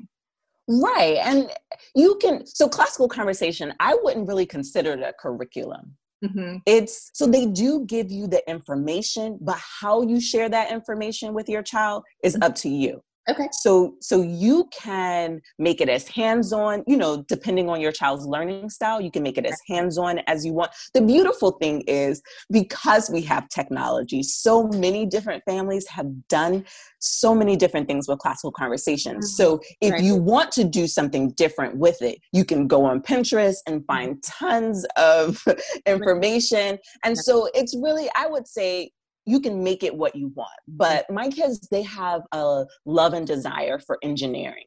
Right. 0.65 1.17
And 1.21 1.51
you 1.93 2.17
can, 2.21 2.45
so 2.45 2.69
classical 2.69 3.09
conversation, 3.09 3.73
I 3.81 3.97
wouldn't 4.01 4.29
really 4.29 4.45
consider 4.45 4.93
it 4.93 5.01
a 5.01 5.13
curriculum. 5.19 5.97
Mm-hmm. 6.23 6.57
It's 6.65 7.09
so 7.13 7.27
they 7.27 7.45
do 7.45 7.85
give 7.85 8.11
you 8.11 8.27
the 8.27 8.47
information, 8.49 9.37
but 9.41 9.57
how 9.81 10.01
you 10.01 10.21
share 10.21 10.47
that 10.49 10.71
information 10.71 11.33
with 11.33 11.49
your 11.49 11.63
child 11.63 12.03
is 12.23 12.33
mm-hmm. 12.33 12.43
up 12.43 12.55
to 12.55 12.69
you. 12.69 13.03
Okay. 13.29 13.47
So 13.51 13.95
so 14.01 14.21
you 14.21 14.69
can 14.71 15.41
make 15.57 15.79
it 15.79 15.87
as 15.87 16.07
hands-on, 16.07 16.83
you 16.87 16.97
know, 16.97 17.23
depending 17.27 17.69
on 17.69 17.79
your 17.79 17.91
child's 17.91 18.25
learning 18.25 18.69
style, 18.69 18.99
you 18.99 19.11
can 19.11 19.23
make 19.23 19.37
it 19.37 19.45
as 19.45 19.57
hands-on 19.67 20.19
as 20.27 20.45
you 20.45 20.53
want. 20.53 20.71
The 20.93 21.01
beautiful 21.01 21.51
thing 21.51 21.81
is 21.81 22.21
because 22.51 23.09
we 23.09 23.21
have 23.21 23.47
technology, 23.47 24.23
so 24.23 24.67
many 24.67 25.05
different 25.05 25.43
families 25.45 25.87
have 25.87 26.07
done 26.27 26.65
so 26.99 27.33
many 27.33 27.55
different 27.55 27.87
things 27.87 28.07
with 28.07 28.19
classical 28.19 28.51
conversations. 28.51 29.33
Mm-hmm. 29.33 29.43
So 29.43 29.61
if 29.81 29.93
right. 29.93 30.03
you 30.03 30.15
want 30.15 30.51
to 30.53 30.63
do 30.63 30.87
something 30.87 31.31
different 31.31 31.77
with 31.77 32.01
it, 32.01 32.19
you 32.33 32.43
can 32.43 32.67
go 32.67 32.83
on 32.83 33.01
Pinterest 33.01 33.57
and 33.67 33.81
mm-hmm. 33.81 33.85
find 33.85 34.23
tons 34.23 34.85
of 34.97 35.41
information. 35.85 36.77
And 37.05 37.17
so 37.17 37.49
it's 37.53 37.75
really 37.75 38.09
I 38.17 38.27
would 38.27 38.47
say 38.47 38.91
you 39.25 39.39
can 39.39 39.63
make 39.63 39.83
it 39.83 39.95
what 39.95 40.15
you 40.15 40.31
want. 40.35 40.49
But 40.67 41.09
my 41.09 41.29
kids, 41.29 41.67
they 41.71 41.83
have 41.83 42.21
a 42.31 42.65
love 42.85 43.13
and 43.13 43.25
desire 43.25 43.79
for 43.79 43.97
engineering 44.03 44.65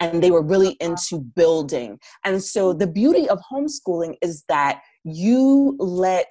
and 0.00 0.22
they 0.22 0.30
were 0.30 0.42
really 0.42 0.76
into 0.80 1.18
building. 1.18 1.98
And 2.24 2.42
so 2.42 2.72
the 2.72 2.86
beauty 2.86 3.28
of 3.28 3.40
homeschooling 3.50 4.16
is 4.22 4.44
that 4.48 4.80
you 5.04 5.76
let 5.78 6.30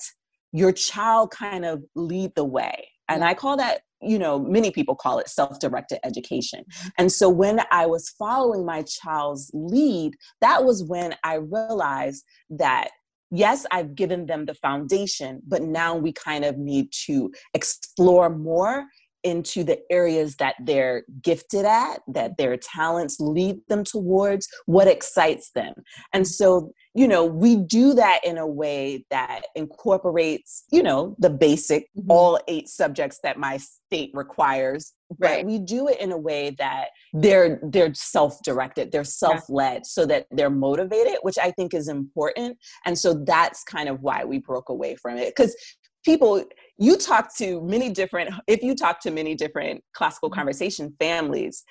your 0.51 0.71
child 0.71 1.31
kind 1.31 1.65
of 1.65 1.83
lead 1.95 2.33
the 2.35 2.45
way. 2.45 2.89
And 3.09 3.23
I 3.23 3.33
call 3.33 3.57
that, 3.57 3.81
you 4.01 4.19
know, 4.19 4.39
many 4.39 4.71
people 4.71 4.95
call 4.95 5.19
it 5.19 5.29
self 5.29 5.59
directed 5.59 5.99
education. 6.03 6.63
Mm-hmm. 6.63 6.87
And 6.97 7.11
so 7.11 7.29
when 7.29 7.61
I 7.71 7.85
was 7.85 8.09
following 8.09 8.65
my 8.65 8.83
child's 8.83 9.49
lead, 9.53 10.13
that 10.41 10.63
was 10.63 10.83
when 10.83 11.15
I 11.23 11.35
realized 11.35 12.23
that 12.49 12.89
yes, 13.31 13.65
I've 13.71 13.95
given 13.95 14.25
them 14.25 14.45
the 14.45 14.53
foundation, 14.53 15.41
but 15.47 15.61
now 15.61 15.95
we 15.95 16.11
kind 16.13 16.45
of 16.45 16.57
need 16.57 16.91
to 17.05 17.31
explore 17.53 18.29
more 18.29 18.85
into 19.23 19.63
the 19.63 19.79
areas 19.91 20.35
that 20.37 20.55
they're 20.63 21.03
gifted 21.21 21.65
at, 21.65 22.01
that 22.07 22.37
their 22.37 22.57
talents 22.57 23.19
lead 23.19 23.59
them 23.67 23.83
towards, 23.83 24.47
what 24.65 24.87
excites 24.87 25.51
them. 25.51 25.73
And 26.13 26.27
so, 26.27 26.71
you 26.93 27.07
know, 27.07 27.25
we 27.25 27.57
do 27.57 27.93
that 27.93 28.21
in 28.23 28.37
a 28.37 28.47
way 28.47 29.05
that 29.11 29.41
incorporates, 29.55 30.63
you 30.71 30.81
know, 30.81 31.15
the 31.19 31.29
basic, 31.29 31.89
mm-hmm. 31.97 32.09
all 32.11 32.39
eight 32.47 32.67
subjects 32.67 33.19
that 33.23 33.37
my 33.37 33.57
state 33.57 34.11
requires. 34.13 34.93
Right. 35.19 35.43
But 35.43 35.51
we 35.51 35.59
do 35.59 35.87
it 35.87 36.01
in 36.01 36.11
a 36.11 36.17
way 36.17 36.55
that 36.57 36.87
they're 37.13 37.59
they're 37.63 37.93
self-directed, 37.93 38.91
they're 38.91 39.05
self-led, 39.05 39.85
so 39.85 40.05
that 40.05 40.27
they're 40.31 40.49
motivated, 40.49 41.17
which 41.21 41.37
I 41.37 41.51
think 41.51 41.73
is 41.73 41.87
important. 41.87 42.57
And 42.85 42.97
so 42.97 43.13
that's 43.13 43.63
kind 43.63 43.87
of 43.87 44.01
why 44.01 44.25
we 44.25 44.39
broke 44.39 44.69
away 44.69 44.95
from 44.95 45.17
it. 45.17 45.33
Because 45.33 45.55
people 46.03 46.43
you 46.77 46.97
talk 46.97 47.35
to 47.35 47.61
many 47.61 47.89
different 47.89 48.33
if 48.47 48.61
you 48.61 48.75
talk 48.75 48.99
to 49.01 49.11
many 49.11 49.35
different 49.35 49.83
classical 49.93 50.29
mm-hmm. 50.29 50.39
conversation 50.39 50.93
families 50.99 51.63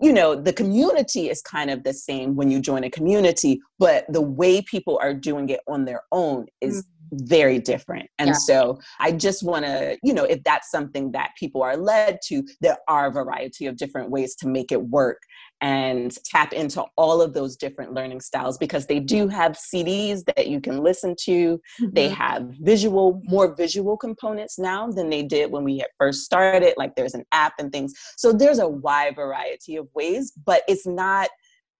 you 0.00 0.12
know 0.12 0.34
the 0.34 0.52
community 0.52 1.28
is 1.28 1.42
kind 1.42 1.70
of 1.70 1.84
the 1.84 1.92
same 1.92 2.36
when 2.36 2.50
you 2.50 2.60
join 2.60 2.84
a 2.84 2.90
community 2.90 3.60
but 3.78 4.04
the 4.08 4.20
way 4.20 4.62
people 4.62 4.98
are 5.02 5.14
doing 5.14 5.48
it 5.48 5.60
on 5.66 5.84
their 5.84 6.02
own 6.12 6.46
is 6.60 6.82
mm-hmm. 6.82 7.26
very 7.26 7.58
different 7.58 8.08
and 8.18 8.28
yeah. 8.28 8.34
so 8.34 8.78
i 8.98 9.10
just 9.10 9.42
want 9.42 9.64
to 9.64 9.96
you 10.02 10.12
know 10.12 10.24
if 10.24 10.42
that's 10.44 10.70
something 10.70 11.12
that 11.12 11.30
people 11.38 11.62
are 11.62 11.76
led 11.76 12.18
to 12.22 12.42
there 12.60 12.78
are 12.88 13.08
a 13.08 13.12
variety 13.12 13.66
of 13.66 13.76
different 13.76 14.10
ways 14.10 14.34
to 14.34 14.48
make 14.48 14.72
it 14.72 14.82
work 14.82 15.22
and 15.60 16.16
tap 16.24 16.52
into 16.52 16.82
all 16.96 17.20
of 17.20 17.34
those 17.34 17.56
different 17.56 17.92
learning 17.92 18.20
styles 18.20 18.56
because 18.56 18.86
they 18.86 18.98
do 18.98 19.28
have 19.28 19.52
CDs 19.52 20.24
that 20.24 20.46
you 20.46 20.60
can 20.60 20.82
listen 20.82 21.14
to. 21.24 21.60
Mm-hmm. 21.80 21.90
They 21.92 22.08
have 22.08 22.44
visual, 22.60 23.20
more 23.24 23.54
visual 23.54 23.96
components 23.96 24.58
now 24.58 24.90
than 24.90 25.10
they 25.10 25.22
did 25.22 25.50
when 25.50 25.64
we 25.64 25.78
had 25.78 25.88
first 25.98 26.24
started. 26.24 26.74
Like 26.76 26.94
there's 26.96 27.14
an 27.14 27.24
app 27.32 27.54
and 27.58 27.70
things. 27.70 27.92
So 28.16 28.32
there's 28.32 28.58
a 28.58 28.68
wide 28.68 29.16
variety 29.16 29.76
of 29.76 29.88
ways, 29.94 30.32
but 30.46 30.62
it's 30.66 30.86
not. 30.86 31.28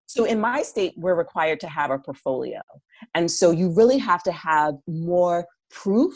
So 0.07 0.25
in 0.25 0.41
my 0.41 0.63
state, 0.63 0.93
we're 0.97 1.15
required 1.15 1.61
to 1.61 1.69
have 1.69 1.91
a 1.91 1.99
portfolio. 1.99 2.61
And 3.15 3.31
so 3.31 3.51
you 3.51 3.71
really 3.71 3.99
have 3.99 4.23
to 4.25 4.33
have 4.33 4.75
more 4.87 5.47
proof 5.71 6.15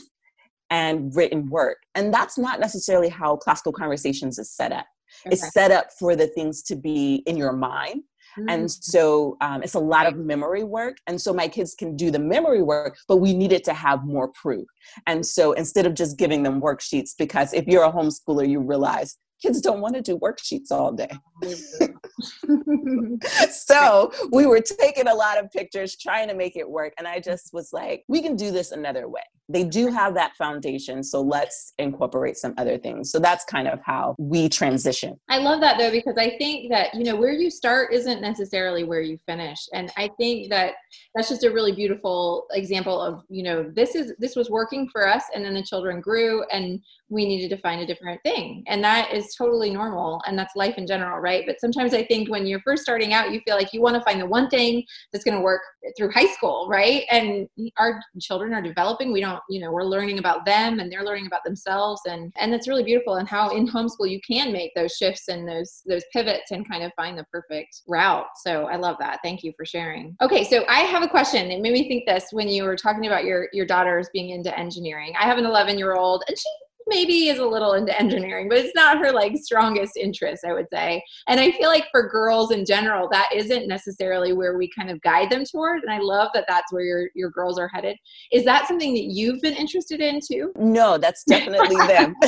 and 0.68 1.14
written 1.14 1.48
work. 1.48 1.78
And 1.94 2.12
that's 2.12 2.36
not 2.36 2.58
necessarily 2.60 3.08
how 3.08 3.36
classical 3.36 3.72
conversations 3.72 4.38
is 4.38 4.50
set 4.50 4.72
up. 4.72 4.86
Okay. 5.26 5.34
It's 5.34 5.52
set 5.52 5.70
up 5.70 5.88
for 5.98 6.16
the 6.16 6.26
things 6.26 6.62
to 6.64 6.76
be 6.76 7.22
in 7.26 7.36
your 7.36 7.52
mind. 7.52 8.02
Mm-hmm. 8.38 8.48
And 8.48 8.64
mm. 8.64 8.82
so 8.82 9.36
um, 9.40 9.62
it's 9.62 9.74
a 9.74 9.80
lot 9.80 10.06
of 10.06 10.16
memory 10.16 10.64
work. 10.64 10.96
And 11.06 11.20
so 11.20 11.32
my 11.32 11.48
kids 11.48 11.74
can 11.74 11.96
do 11.96 12.10
the 12.10 12.18
memory 12.18 12.62
work, 12.62 12.96
but 13.06 13.18
we 13.18 13.34
needed 13.34 13.64
to 13.64 13.74
have 13.74 14.04
more 14.04 14.28
proof. 14.28 14.66
And 15.06 15.24
so 15.24 15.52
instead 15.52 15.86
of 15.86 15.94
just 15.94 16.18
giving 16.18 16.42
them 16.42 16.60
worksheets, 16.60 17.10
because 17.16 17.52
if 17.52 17.66
you're 17.66 17.84
a 17.84 17.92
homeschooler, 17.92 18.48
you 18.48 18.60
realize 18.60 19.16
kids 19.44 19.60
don't 19.60 19.80
want 19.80 19.94
to 19.94 20.00
do 20.00 20.18
worksheets 20.18 20.70
all 20.70 20.92
day. 20.92 21.10
Oh, 21.44 23.18
so 23.50 24.12
we 24.32 24.46
were 24.46 24.60
taking 24.60 25.06
a 25.06 25.14
lot 25.14 25.38
of 25.38 25.50
pictures, 25.50 25.96
trying 25.96 26.28
to 26.28 26.34
make 26.34 26.56
it 26.56 26.68
work. 26.68 26.94
And 26.98 27.06
I 27.06 27.20
just 27.20 27.52
was 27.52 27.72
like, 27.72 28.04
we 28.08 28.22
can 28.22 28.36
do 28.36 28.50
this 28.50 28.72
another 28.72 29.08
way 29.08 29.22
they 29.48 29.64
do 29.64 29.88
have 29.88 30.14
that 30.14 30.34
foundation 30.36 31.02
so 31.02 31.20
let's 31.20 31.74
incorporate 31.78 32.36
some 32.36 32.54
other 32.56 32.78
things 32.78 33.10
so 33.10 33.18
that's 33.18 33.44
kind 33.44 33.68
of 33.68 33.78
how 33.84 34.14
we 34.18 34.48
transition 34.48 35.18
i 35.28 35.38
love 35.38 35.60
that 35.60 35.76
though 35.78 35.90
because 35.90 36.16
i 36.16 36.30
think 36.38 36.70
that 36.70 36.94
you 36.94 37.04
know 37.04 37.16
where 37.16 37.32
you 37.32 37.50
start 37.50 37.92
isn't 37.92 38.22
necessarily 38.22 38.84
where 38.84 39.02
you 39.02 39.18
finish 39.26 39.58
and 39.74 39.90
i 39.96 40.08
think 40.18 40.48
that 40.48 40.74
that's 41.14 41.28
just 41.28 41.44
a 41.44 41.50
really 41.50 41.72
beautiful 41.72 42.46
example 42.52 43.00
of 43.00 43.22
you 43.28 43.42
know 43.42 43.70
this 43.74 43.94
is 43.94 44.14
this 44.18 44.34
was 44.34 44.48
working 44.48 44.88
for 44.88 45.06
us 45.06 45.24
and 45.34 45.44
then 45.44 45.54
the 45.54 45.62
children 45.62 46.00
grew 46.00 46.42
and 46.50 46.80
we 47.10 47.26
needed 47.26 47.54
to 47.54 47.60
find 47.60 47.82
a 47.82 47.86
different 47.86 48.20
thing 48.22 48.64
and 48.66 48.82
that 48.82 49.12
is 49.12 49.33
totally 49.34 49.70
normal 49.70 50.22
and 50.26 50.38
that's 50.38 50.56
life 50.56 50.76
in 50.76 50.86
general 50.86 51.20
right? 51.20 51.44
But 51.46 51.60
sometimes 51.60 51.94
i 51.94 52.04
think 52.04 52.30
when 52.30 52.46
you're 52.46 52.60
first 52.60 52.82
starting 52.82 53.12
out 53.12 53.32
you 53.32 53.40
feel 53.46 53.56
like 53.56 53.72
you 53.72 53.80
want 53.80 53.96
to 53.96 54.02
find 54.02 54.20
the 54.20 54.26
one 54.26 54.48
thing 54.48 54.84
that's 55.12 55.24
going 55.24 55.36
to 55.36 55.42
work 55.42 55.62
through 55.96 56.10
high 56.10 56.26
school 56.26 56.66
right? 56.68 57.04
And 57.10 57.48
our 57.78 58.00
children 58.20 58.52
are 58.54 58.62
developing 58.62 59.12
we 59.12 59.20
don't 59.20 59.42
you 59.48 59.60
know 59.60 59.72
we're 59.72 59.84
learning 59.84 60.18
about 60.18 60.44
them 60.44 60.80
and 60.80 60.90
they're 60.90 61.04
learning 61.04 61.26
about 61.26 61.44
themselves 61.44 62.00
and 62.06 62.32
and 62.36 62.52
that's 62.52 62.68
really 62.68 62.84
beautiful 62.84 63.16
and 63.16 63.28
how 63.28 63.50
in 63.50 63.66
homeschool 63.68 64.10
you 64.10 64.20
can 64.20 64.52
make 64.52 64.74
those 64.74 64.92
shifts 64.92 65.28
and 65.28 65.48
those 65.48 65.82
those 65.86 66.04
pivots 66.12 66.50
and 66.50 66.68
kind 66.68 66.82
of 66.82 66.92
find 66.96 67.18
the 67.18 67.24
perfect 67.24 67.82
route. 67.86 68.26
So 68.44 68.66
i 68.66 68.76
love 68.76 68.96
that. 69.00 69.20
Thank 69.22 69.42
you 69.42 69.52
for 69.56 69.64
sharing. 69.64 70.16
Okay 70.20 70.44
so 70.44 70.64
i 70.68 70.80
have 70.80 71.02
a 71.02 71.08
question. 71.08 71.50
It 71.50 71.60
made 71.60 71.72
me 71.72 71.88
think 71.88 72.06
this 72.06 72.28
when 72.32 72.48
you 72.48 72.64
were 72.64 72.76
talking 72.76 73.06
about 73.06 73.24
your 73.24 73.48
your 73.52 73.66
daughters 73.66 74.08
being 74.12 74.30
into 74.30 74.56
engineering. 74.58 75.14
I 75.18 75.24
have 75.24 75.38
an 75.38 75.44
11 75.44 75.78
year 75.78 75.94
old 75.94 76.24
and 76.28 76.38
she 76.38 76.48
maybe 76.86 77.28
is 77.28 77.38
a 77.38 77.46
little 77.46 77.72
into 77.74 77.98
engineering, 77.98 78.48
but 78.48 78.58
it's 78.58 78.74
not 78.74 78.98
her 78.98 79.12
like 79.12 79.36
strongest 79.36 79.96
interest, 79.96 80.44
I 80.44 80.52
would 80.52 80.68
say. 80.70 81.02
And 81.28 81.40
I 81.40 81.52
feel 81.52 81.68
like 81.68 81.86
for 81.90 82.08
girls 82.08 82.50
in 82.50 82.64
general, 82.64 83.08
that 83.10 83.28
isn't 83.34 83.68
necessarily 83.68 84.32
where 84.32 84.56
we 84.56 84.70
kind 84.70 84.90
of 84.90 85.00
guide 85.02 85.30
them 85.30 85.44
toward. 85.44 85.82
And 85.82 85.90
I 85.90 85.98
love 85.98 86.30
that 86.34 86.44
that's 86.48 86.72
where 86.72 86.84
your 86.84 87.08
your 87.14 87.30
girls 87.30 87.58
are 87.58 87.68
headed. 87.68 87.96
Is 88.32 88.44
that 88.44 88.68
something 88.68 88.94
that 88.94 89.04
you've 89.04 89.40
been 89.40 89.54
interested 89.54 90.00
in 90.00 90.20
too? 90.20 90.52
No, 90.56 90.98
that's 90.98 91.24
definitely 91.24 91.76
them. 91.86 92.14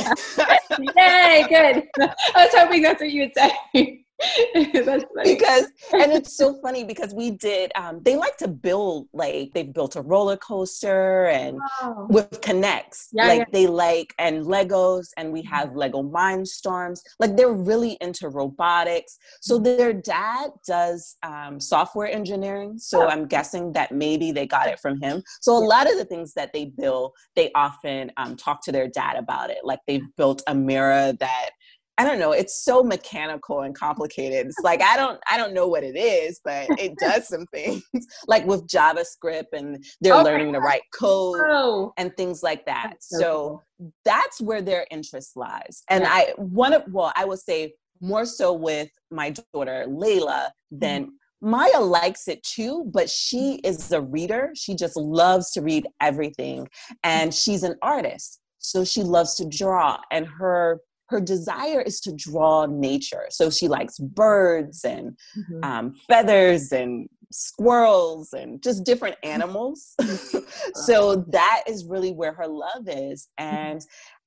Yay, 0.97 1.45
good. 1.49 1.83
I 1.99 2.45
was 2.45 2.53
hoping 2.53 2.81
that's 2.81 3.01
what 3.01 3.11
you 3.11 3.23
would 3.23 3.33
say. 3.73 4.03
because 4.53 5.65
and 5.93 6.11
it's 6.11 6.35
so 6.35 6.59
funny 6.61 6.83
because 6.83 7.13
we 7.13 7.31
did 7.31 7.71
um, 7.75 8.01
they 8.03 8.15
like 8.15 8.35
to 8.37 8.47
build 8.47 9.07
like 9.13 9.51
they've 9.53 9.73
built 9.73 9.95
a 9.95 10.01
roller 10.01 10.37
coaster 10.37 11.25
and 11.27 11.59
wow. 11.81 12.07
with 12.09 12.41
K'NEX 12.41 13.09
yeah, 13.13 13.27
like 13.27 13.39
yeah. 13.39 13.45
they 13.51 13.67
like 13.67 14.15
and 14.17 14.45
legos 14.45 15.07
and 15.17 15.31
we 15.31 15.43
have 15.43 15.75
lego 15.75 16.01
mindstorms 16.01 17.01
like 17.19 17.37
they're 17.37 17.51
really 17.51 17.97
into 18.01 18.29
robotics 18.29 19.17
so 19.41 19.55
mm-hmm. 19.55 19.63
their 19.65 19.93
dad 19.93 20.49
does 20.65 21.17
um, 21.21 21.59
software 21.59 22.07
engineering 22.07 22.77
so 22.79 23.03
oh. 23.03 23.07
i'm 23.07 23.27
guessing 23.27 23.71
that 23.73 23.91
maybe 23.91 24.31
they 24.31 24.47
got 24.47 24.67
it 24.67 24.79
from 24.79 24.99
him 24.99 25.21
so 25.41 25.55
a 25.55 25.59
lot 25.59 25.89
of 25.89 25.97
the 25.97 26.05
things 26.05 26.33
that 26.33 26.51
they 26.53 26.65
build 26.65 27.11
they 27.35 27.51
often 27.53 28.11
um, 28.17 28.35
talk 28.35 28.63
to 28.63 28.71
their 28.71 28.87
dad 28.87 29.15
about 29.15 29.51
it 29.51 29.59
like 29.63 29.79
they've 29.87 30.15
built 30.15 30.41
a 30.47 30.55
mirror 30.55 31.13
that 31.19 31.51
I 31.97 32.03
don't 32.03 32.19
know, 32.19 32.31
it's 32.31 32.63
so 32.63 32.83
mechanical 32.83 33.61
and 33.61 33.73
complicated. 33.75 34.47
It's 34.47 34.59
like 34.63 34.81
I 34.81 34.97
don't 34.97 35.19
I 35.29 35.37
don't 35.37 35.53
know 35.53 35.67
what 35.67 35.83
it 35.83 35.97
is, 35.97 36.39
but 36.43 36.67
it 36.79 36.95
does 36.97 37.27
some 37.27 37.45
things 37.53 37.83
like 38.27 38.45
with 38.45 38.67
JavaScript 38.67 39.53
and 39.53 39.83
they're 40.01 40.13
oh 40.13 40.23
learning 40.23 40.53
to 40.53 40.59
write 40.59 40.83
code 40.93 41.39
oh. 41.39 41.93
and 41.97 42.15
things 42.17 42.43
like 42.43 42.65
that. 42.65 42.87
That's 42.91 43.09
so, 43.09 43.19
so 43.19 43.63
cool. 43.79 43.93
that's 44.05 44.41
where 44.41 44.61
their 44.61 44.85
interest 44.91 45.35
lies. 45.35 45.83
And 45.89 46.03
yeah. 46.03 46.11
I 46.11 46.33
one 46.37 46.73
of 46.73 46.83
well, 46.91 47.11
I 47.15 47.25
would 47.25 47.39
say 47.39 47.73
more 48.01 48.25
so 48.25 48.53
with 48.53 48.89
my 49.11 49.33
daughter 49.53 49.85
Layla 49.87 50.49
than 50.71 51.03
mm-hmm. 51.03 51.11
Maya 51.41 51.79
likes 51.79 52.27
it 52.27 52.41
too, 52.43 52.89
but 52.91 53.09
she 53.09 53.59
is 53.63 53.91
a 53.91 54.01
reader. 54.01 54.51
She 54.55 54.75
just 54.75 54.95
loves 54.95 55.51
to 55.51 55.61
read 55.61 55.87
everything. 56.01 56.67
And 57.03 57.33
she's 57.33 57.63
an 57.63 57.75
artist. 57.81 58.39
So 58.57 58.83
she 58.83 59.03
loves 59.03 59.35
to 59.35 59.47
draw. 59.47 59.99
And 60.11 60.25
her 60.25 60.81
her 61.09 61.21
desire 61.21 61.81
is 61.81 61.99
to 62.01 62.13
draw 62.13 62.65
nature. 62.65 63.25
So 63.29 63.49
she 63.49 63.67
likes 63.67 63.97
birds 63.97 64.83
and 64.83 65.17
mm-hmm. 65.37 65.63
um, 65.63 65.95
feathers 66.07 66.71
and 66.71 67.07
squirrels 67.31 68.33
and 68.33 68.61
just 68.61 68.83
different 68.83 69.15
animals. 69.23 69.95
so 70.73 71.25
that 71.29 71.63
is 71.67 71.85
really 71.85 72.11
where 72.11 72.33
her 72.33 72.47
love 72.47 72.87
is. 72.87 73.27
Mm-hmm. 73.39 73.55
And 73.55 73.81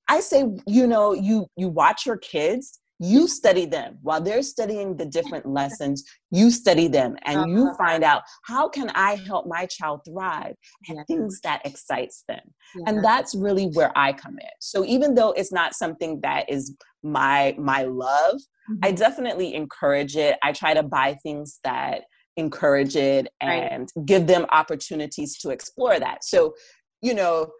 I 0.08 0.20
say, 0.20 0.44
you 0.66 0.86
know, 0.86 1.12
you 1.12 1.46
you 1.56 1.68
watch 1.68 2.04
your 2.04 2.16
kids 2.16 2.79
you 3.00 3.26
study 3.26 3.64
them 3.64 3.96
while 4.02 4.20
they're 4.20 4.42
studying 4.42 4.94
the 4.96 5.06
different 5.06 5.46
lessons 5.46 6.04
you 6.30 6.50
study 6.50 6.86
them 6.86 7.16
and 7.24 7.50
you 7.50 7.64
uh-huh. 7.64 7.76
find 7.76 8.04
out 8.04 8.22
how 8.44 8.68
can 8.68 8.90
i 8.90 9.14
help 9.26 9.46
my 9.46 9.66
child 9.66 10.00
thrive 10.06 10.54
and 10.88 10.98
yeah. 10.98 11.04
things 11.04 11.40
that 11.42 11.64
excites 11.64 12.24
them 12.28 12.40
yeah. 12.76 12.84
and 12.86 13.02
that's 13.02 13.34
really 13.34 13.66
where 13.68 13.90
i 13.96 14.12
come 14.12 14.38
in 14.38 14.48
so 14.60 14.84
even 14.84 15.14
though 15.14 15.32
it's 15.32 15.50
not 15.50 15.74
something 15.74 16.20
that 16.20 16.48
is 16.50 16.76
my 17.02 17.54
my 17.58 17.84
love 17.84 18.34
mm-hmm. 18.34 18.76
i 18.82 18.92
definitely 18.92 19.54
encourage 19.54 20.16
it 20.16 20.36
i 20.42 20.52
try 20.52 20.74
to 20.74 20.82
buy 20.82 21.14
things 21.22 21.58
that 21.64 22.02
encourage 22.36 22.96
it 22.96 23.28
and 23.40 23.90
right. 23.96 24.06
give 24.06 24.26
them 24.26 24.44
opportunities 24.52 25.38
to 25.38 25.48
explore 25.48 25.98
that 25.98 26.22
so 26.22 26.54
you 27.00 27.14
know 27.14 27.50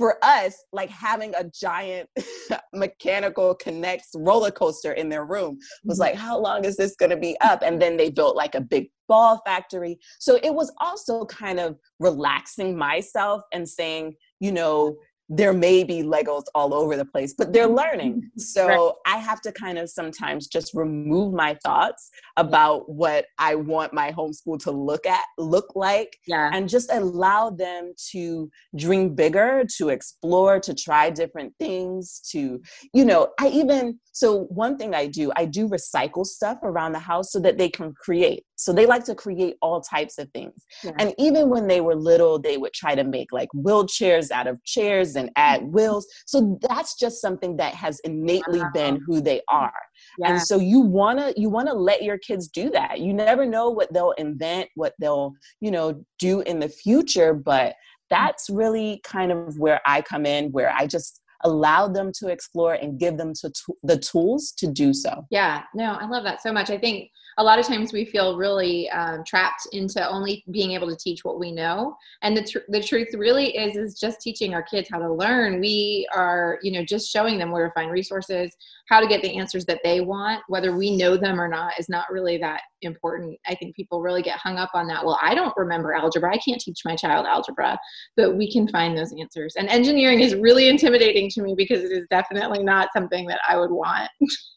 for 0.00 0.16
us, 0.24 0.64
like 0.72 0.88
having 0.88 1.34
a 1.34 1.44
giant 1.44 2.08
mechanical 2.72 3.54
K'NEX 3.54 4.00
roller 4.16 4.50
coaster 4.50 4.92
in 4.92 5.10
their 5.10 5.26
room 5.26 5.58
was 5.84 5.98
mm-hmm. 5.98 6.00
like, 6.00 6.14
how 6.14 6.38
long 6.38 6.64
is 6.64 6.78
this 6.78 6.96
going 6.96 7.10
to 7.10 7.18
be 7.18 7.38
up? 7.42 7.60
And 7.62 7.80
then 7.82 7.98
they 7.98 8.08
built 8.08 8.34
like 8.34 8.54
a 8.54 8.62
big 8.62 8.88
ball 9.08 9.42
factory. 9.44 9.98
So 10.18 10.40
it 10.42 10.54
was 10.54 10.72
also 10.80 11.26
kind 11.26 11.60
of 11.60 11.76
relaxing 11.98 12.78
myself 12.78 13.42
and 13.52 13.68
saying, 13.68 14.14
you 14.40 14.52
know, 14.52 14.96
there 15.32 15.52
may 15.52 15.84
be 15.84 16.02
Legos 16.02 16.42
all 16.56 16.74
over 16.74 16.96
the 16.96 17.04
place, 17.04 17.34
but 17.38 17.52
they're 17.52 17.68
learning. 17.68 18.30
So 18.40 18.66
right. 18.66 18.92
I 19.06 19.18
have 19.18 19.40
to 19.42 19.52
kind 19.52 19.78
of 19.78 19.88
sometimes 19.88 20.48
just 20.48 20.72
remove 20.74 21.32
my 21.32 21.56
thoughts 21.62 22.10
about 22.36 22.88
what 22.88 23.26
I 23.38 23.54
want 23.54 23.92
my 23.92 24.10
homeschool 24.12 24.58
to 24.64 24.72
look 24.72 25.06
at, 25.06 25.24
look 25.38 25.76
like, 25.76 26.16
yeah. 26.26 26.50
and 26.52 26.68
just 26.68 26.90
allow 26.90 27.50
them 27.50 27.92
to 28.12 28.50
dream 28.76 29.14
bigger, 29.14 29.64
to 29.76 29.90
explore, 29.90 30.58
to 30.60 30.74
try 30.74 31.10
different 31.10 31.52
things, 31.60 32.20
to, 32.32 32.60
you 32.92 33.04
know, 33.04 33.28
I 33.38 33.48
even, 33.48 34.00
so 34.12 34.44
one 34.44 34.76
thing 34.76 34.94
I 34.94 35.06
do, 35.06 35.30
I 35.36 35.44
do 35.44 35.68
recycle 35.68 36.24
stuff 36.24 36.58
around 36.62 36.92
the 36.92 36.98
house 36.98 37.30
so 37.30 37.38
that 37.40 37.58
they 37.58 37.68
can 37.68 37.92
create. 37.92 38.44
So 38.60 38.74
they 38.74 38.84
like 38.84 39.04
to 39.04 39.14
create 39.14 39.56
all 39.62 39.80
types 39.80 40.18
of 40.18 40.30
things. 40.32 40.66
Yeah. 40.84 40.92
And 40.98 41.14
even 41.18 41.48
when 41.48 41.66
they 41.66 41.80
were 41.80 41.94
little, 41.94 42.38
they 42.38 42.58
would 42.58 42.74
try 42.74 42.94
to 42.94 43.04
make 43.04 43.32
like 43.32 43.48
wheelchairs 43.56 44.30
out 44.30 44.46
of 44.46 44.62
chairs 44.64 45.16
and 45.16 45.30
add 45.36 45.60
mm-hmm. 45.60 45.72
wheels. 45.72 46.06
So 46.26 46.58
that's 46.68 46.94
just 46.94 47.22
something 47.22 47.56
that 47.56 47.74
has 47.74 48.00
innately 48.00 48.60
wow. 48.60 48.70
been 48.74 49.00
who 49.06 49.22
they 49.22 49.40
are. 49.48 49.72
Yeah. 50.18 50.32
And 50.32 50.42
so 50.42 50.58
you 50.58 50.80
wanna 50.80 51.32
you 51.36 51.48
wanna 51.48 51.72
let 51.72 52.02
your 52.02 52.18
kids 52.18 52.48
do 52.48 52.68
that. 52.70 53.00
You 53.00 53.14
never 53.14 53.46
know 53.46 53.70
what 53.70 53.92
they'll 53.92 54.12
invent, 54.12 54.68
what 54.74 54.94
they'll, 55.00 55.32
you 55.60 55.70
know, 55.70 56.04
do 56.18 56.42
in 56.42 56.60
the 56.60 56.68
future, 56.68 57.32
but 57.32 57.74
that's 58.10 58.50
really 58.50 59.00
kind 59.04 59.32
of 59.32 59.58
where 59.58 59.80
I 59.86 60.02
come 60.02 60.26
in, 60.26 60.52
where 60.52 60.70
I 60.70 60.86
just 60.86 61.20
allow 61.44 61.88
them 61.88 62.12
to 62.18 62.28
explore 62.28 62.74
and 62.74 62.98
give 62.98 63.16
them 63.16 63.32
to 63.40 63.48
t- 63.48 63.74
the 63.82 63.96
tools 63.96 64.52
to 64.58 64.66
do 64.66 64.92
so. 64.92 65.24
Yeah, 65.30 65.62
no, 65.74 65.92
I 65.92 66.06
love 66.06 66.24
that 66.24 66.42
so 66.42 66.52
much. 66.52 66.70
I 66.70 66.78
think 66.78 67.10
a 67.38 67.44
lot 67.44 67.58
of 67.58 67.66
times 67.66 67.92
we 67.92 68.04
feel 68.04 68.36
really 68.36 68.88
um, 68.90 69.22
trapped 69.24 69.66
into 69.72 70.06
only 70.08 70.44
being 70.50 70.72
able 70.72 70.88
to 70.88 70.96
teach 70.96 71.24
what 71.24 71.38
we 71.38 71.52
know. 71.52 71.96
And 72.22 72.36
the, 72.36 72.44
tr- 72.44 72.58
the 72.68 72.82
truth 72.82 73.08
really 73.14 73.56
is 73.56 73.76
is 73.76 73.98
just 73.98 74.20
teaching 74.20 74.54
our 74.54 74.62
kids 74.62 74.88
how 74.90 74.98
to 74.98 75.12
learn. 75.12 75.60
We 75.60 76.08
are 76.14 76.58
you 76.62 76.72
know 76.72 76.84
just 76.84 77.10
showing 77.10 77.38
them 77.38 77.50
where 77.50 77.66
to 77.66 77.72
find 77.72 77.90
resources 77.90 78.54
how 78.88 79.00
to 79.00 79.06
get 79.06 79.22
the 79.22 79.36
answers 79.36 79.64
that 79.66 79.80
they 79.84 80.00
want. 80.00 80.42
Whether 80.48 80.76
we 80.76 80.96
know 80.96 81.16
them 81.16 81.40
or 81.40 81.48
not 81.48 81.78
is 81.78 81.88
not 81.88 82.10
really 82.10 82.38
that 82.38 82.62
important. 82.82 83.38
I 83.46 83.54
think 83.54 83.76
people 83.76 84.00
really 84.00 84.22
get 84.22 84.38
hung 84.38 84.56
up 84.56 84.70
on 84.74 84.86
that 84.88 85.04
well 85.04 85.18
i 85.22 85.34
don't 85.34 85.54
remember 85.56 85.92
algebra. 85.94 86.32
I 86.32 86.38
can't 86.38 86.60
teach 86.60 86.80
my 86.84 86.96
child 86.96 87.26
algebra. 87.26 87.78
But 88.16 88.36
we 88.36 88.50
can 88.50 88.66
find 88.68 88.96
those 88.96 89.12
answers. 89.18 89.54
And 89.56 89.68
engineering 89.68 90.20
is 90.20 90.34
really 90.34 90.68
intimidating 90.68 91.30
to 91.30 91.42
me 91.42 91.54
because 91.56 91.82
it 91.84 91.92
is 91.92 92.06
definitely 92.10 92.62
not 92.62 92.88
something 92.94 93.26
that 93.26 93.40
i 93.48 93.56
would 93.56 93.70
want. 93.70 94.10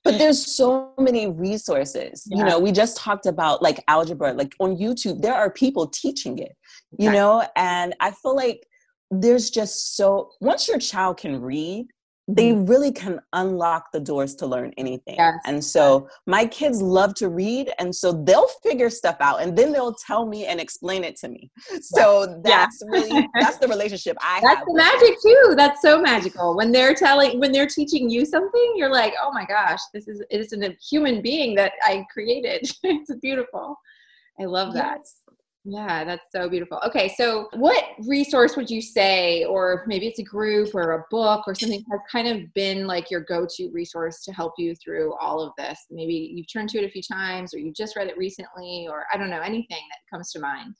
But 0.03 0.17
there's 0.17 0.53
so 0.55 0.93
many 0.99 1.27
resources 1.27 2.27
yeah. 2.27 2.37
you 2.37 2.43
know 2.43 2.59
we 2.63 2.71
just 2.71 2.97
talked 2.97 3.25
about 3.25 3.61
like 3.61 3.83
algebra 3.87 4.33
like 4.33 4.55
on 4.59 4.75
youtube 4.77 5.21
there 5.21 5.35
are 5.35 5.51
people 5.51 5.87
teaching 5.87 6.39
it 6.39 6.55
you 6.97 7.11
know? 7.11 7.45
And 7.55 7.95
i 7.99 8.11
feel 8.11 8.35
like 8.35 8.67
there's 9.11 9.49
just 9.49 9.95
so 9.95 10.31
once 10.41 10.67
your 10.67 10.79
child 10.79 11.17
can 11.17 11.41
read 11.41 11.87
they 12.27 12.51
mm-hmm. 12.51 12.65
really 12.65 12.91
can 12.91 13.19
unlock 13.33 13.91
the 13.91 13.99
doors 13.99 14.33
to 14.35 14.47
learn 14.47 14.73
anything. 14.77 15.15
Yes. 15.15 15.35
And 15.45 15.63
so 15.63 16.07
my 16.25 16.45
kids 16.45 16.81
love 16.81 17.15
to 17.15 17.27
read 17.27 17.71
and 17.79 17.93
so 17.93 18.13
they'll 18.13 18.47
figure 18.63 18.89
stuff 18.89 19.17
out 19.19 19.41
and 19.41 19.57
then 19.57 19.73
they'll 19.73 19.95
tell 19.95 20.25
me 20.25 20.45
and 20.45 20.59
explain 20.59 21.03
it 21.03 21.17
to 21.17 21.29
me. 21.29 21.51
So 21.81 22.41
that's 22.43 22.81
yeah. 22.81 22.91
really 22.91 23.29
that's 23.39 23.57
the 23.57 23.67
relationship 23.67 24.17
I 24.21 24.39
that's 24.41 24.55
have. 24.55 24.57
That's 24.57 24.67
the 24.67 24.73
magic 24.73 25.21
too. 25.21 25.55
That's 25.55 25.81
so 25.81 26.01
magical. 26.01 26.55
When 26.55 26.71
they're 26.71 26.95
telling 26.95 27.39
when 27.39 27.51
they're 27.51 27.67
teaching 27.67 28.09
you 28.09 28.25
something, 28.25 28.73
you're 28.75 28.91
like, 28.91 29.13
"Oh 29.21 29.31
my 29.31 29.45
gosh, 29.45 29.79
this 29.93 30.07
is 30.07 30.23
it 30.29 30.39
is 30.39 30.53
a 30.53 30.75
human 30.89 31.21
being 31.21 31.55
that 31.55 31.73
I 31.83 32.05
created." 32.11 32.69
it's 32.83 33.13
beautiful. 33.21 33.77
I 34.39 34.45
love 34.45 34.73
that. 34.73 34.99
Yes. 34.99 35.22
Yeah, 35.65 36.03
that's 36.03 36.29
so 36.29 36.49
beautiful. 36.49 36.81
Okay, 36.85 37.13
so 37.15 37.47
what 37.53 37.85
resource 38.05 38.57
would 38.57 38.69
you 38.69 38.81
say, 38.81 39.45
or 39.45 39.85
maybe 39.87 40.07
it's 40.07 40.19
a 40.19 40.23
group 40.23 40.75
or 40.75 40.91
a 40.91 41.05
book 41.09 41.45
or 41.47 41.55
something, 41.55 41.81
has 41.89 42.01
kind 42.11 42.27
of 42.27 42.53
been 42.53 42.85
like 42.85 43.09
your 43.09 43.21
go 43.21 43.47
to 43.49 43.69
resource 43.69 44.25
to 44.25 44.33
help 44.33 44.53
you 44.57 44.75
through 44.75 45.15
all 45.21 45.41
of 45.41 45.53
this? 45.57 45.79
Maybe 45.89 46.33
you've 46.35 46.51
turned 46.51 46.69
to 46.69 46.79
it 46.79 46.85
a 46.85 46.89
few 46.89 47.01
times, 47.01 47.53
or 47.53 47.59
you 47.59 47.71
just 47.71 47.95
read 47.95 48.07
it 48.07 48.17
recently, 48.17 48.87
or 48.89 49.05
I 49.13 49.17
don't 49.17 49.29
know, 49.29 49.39
anything 49.39 49.81
that 49.89 49.99
comes 50.13 50.33
to 50.33 50.39
mind. 50.39 50.75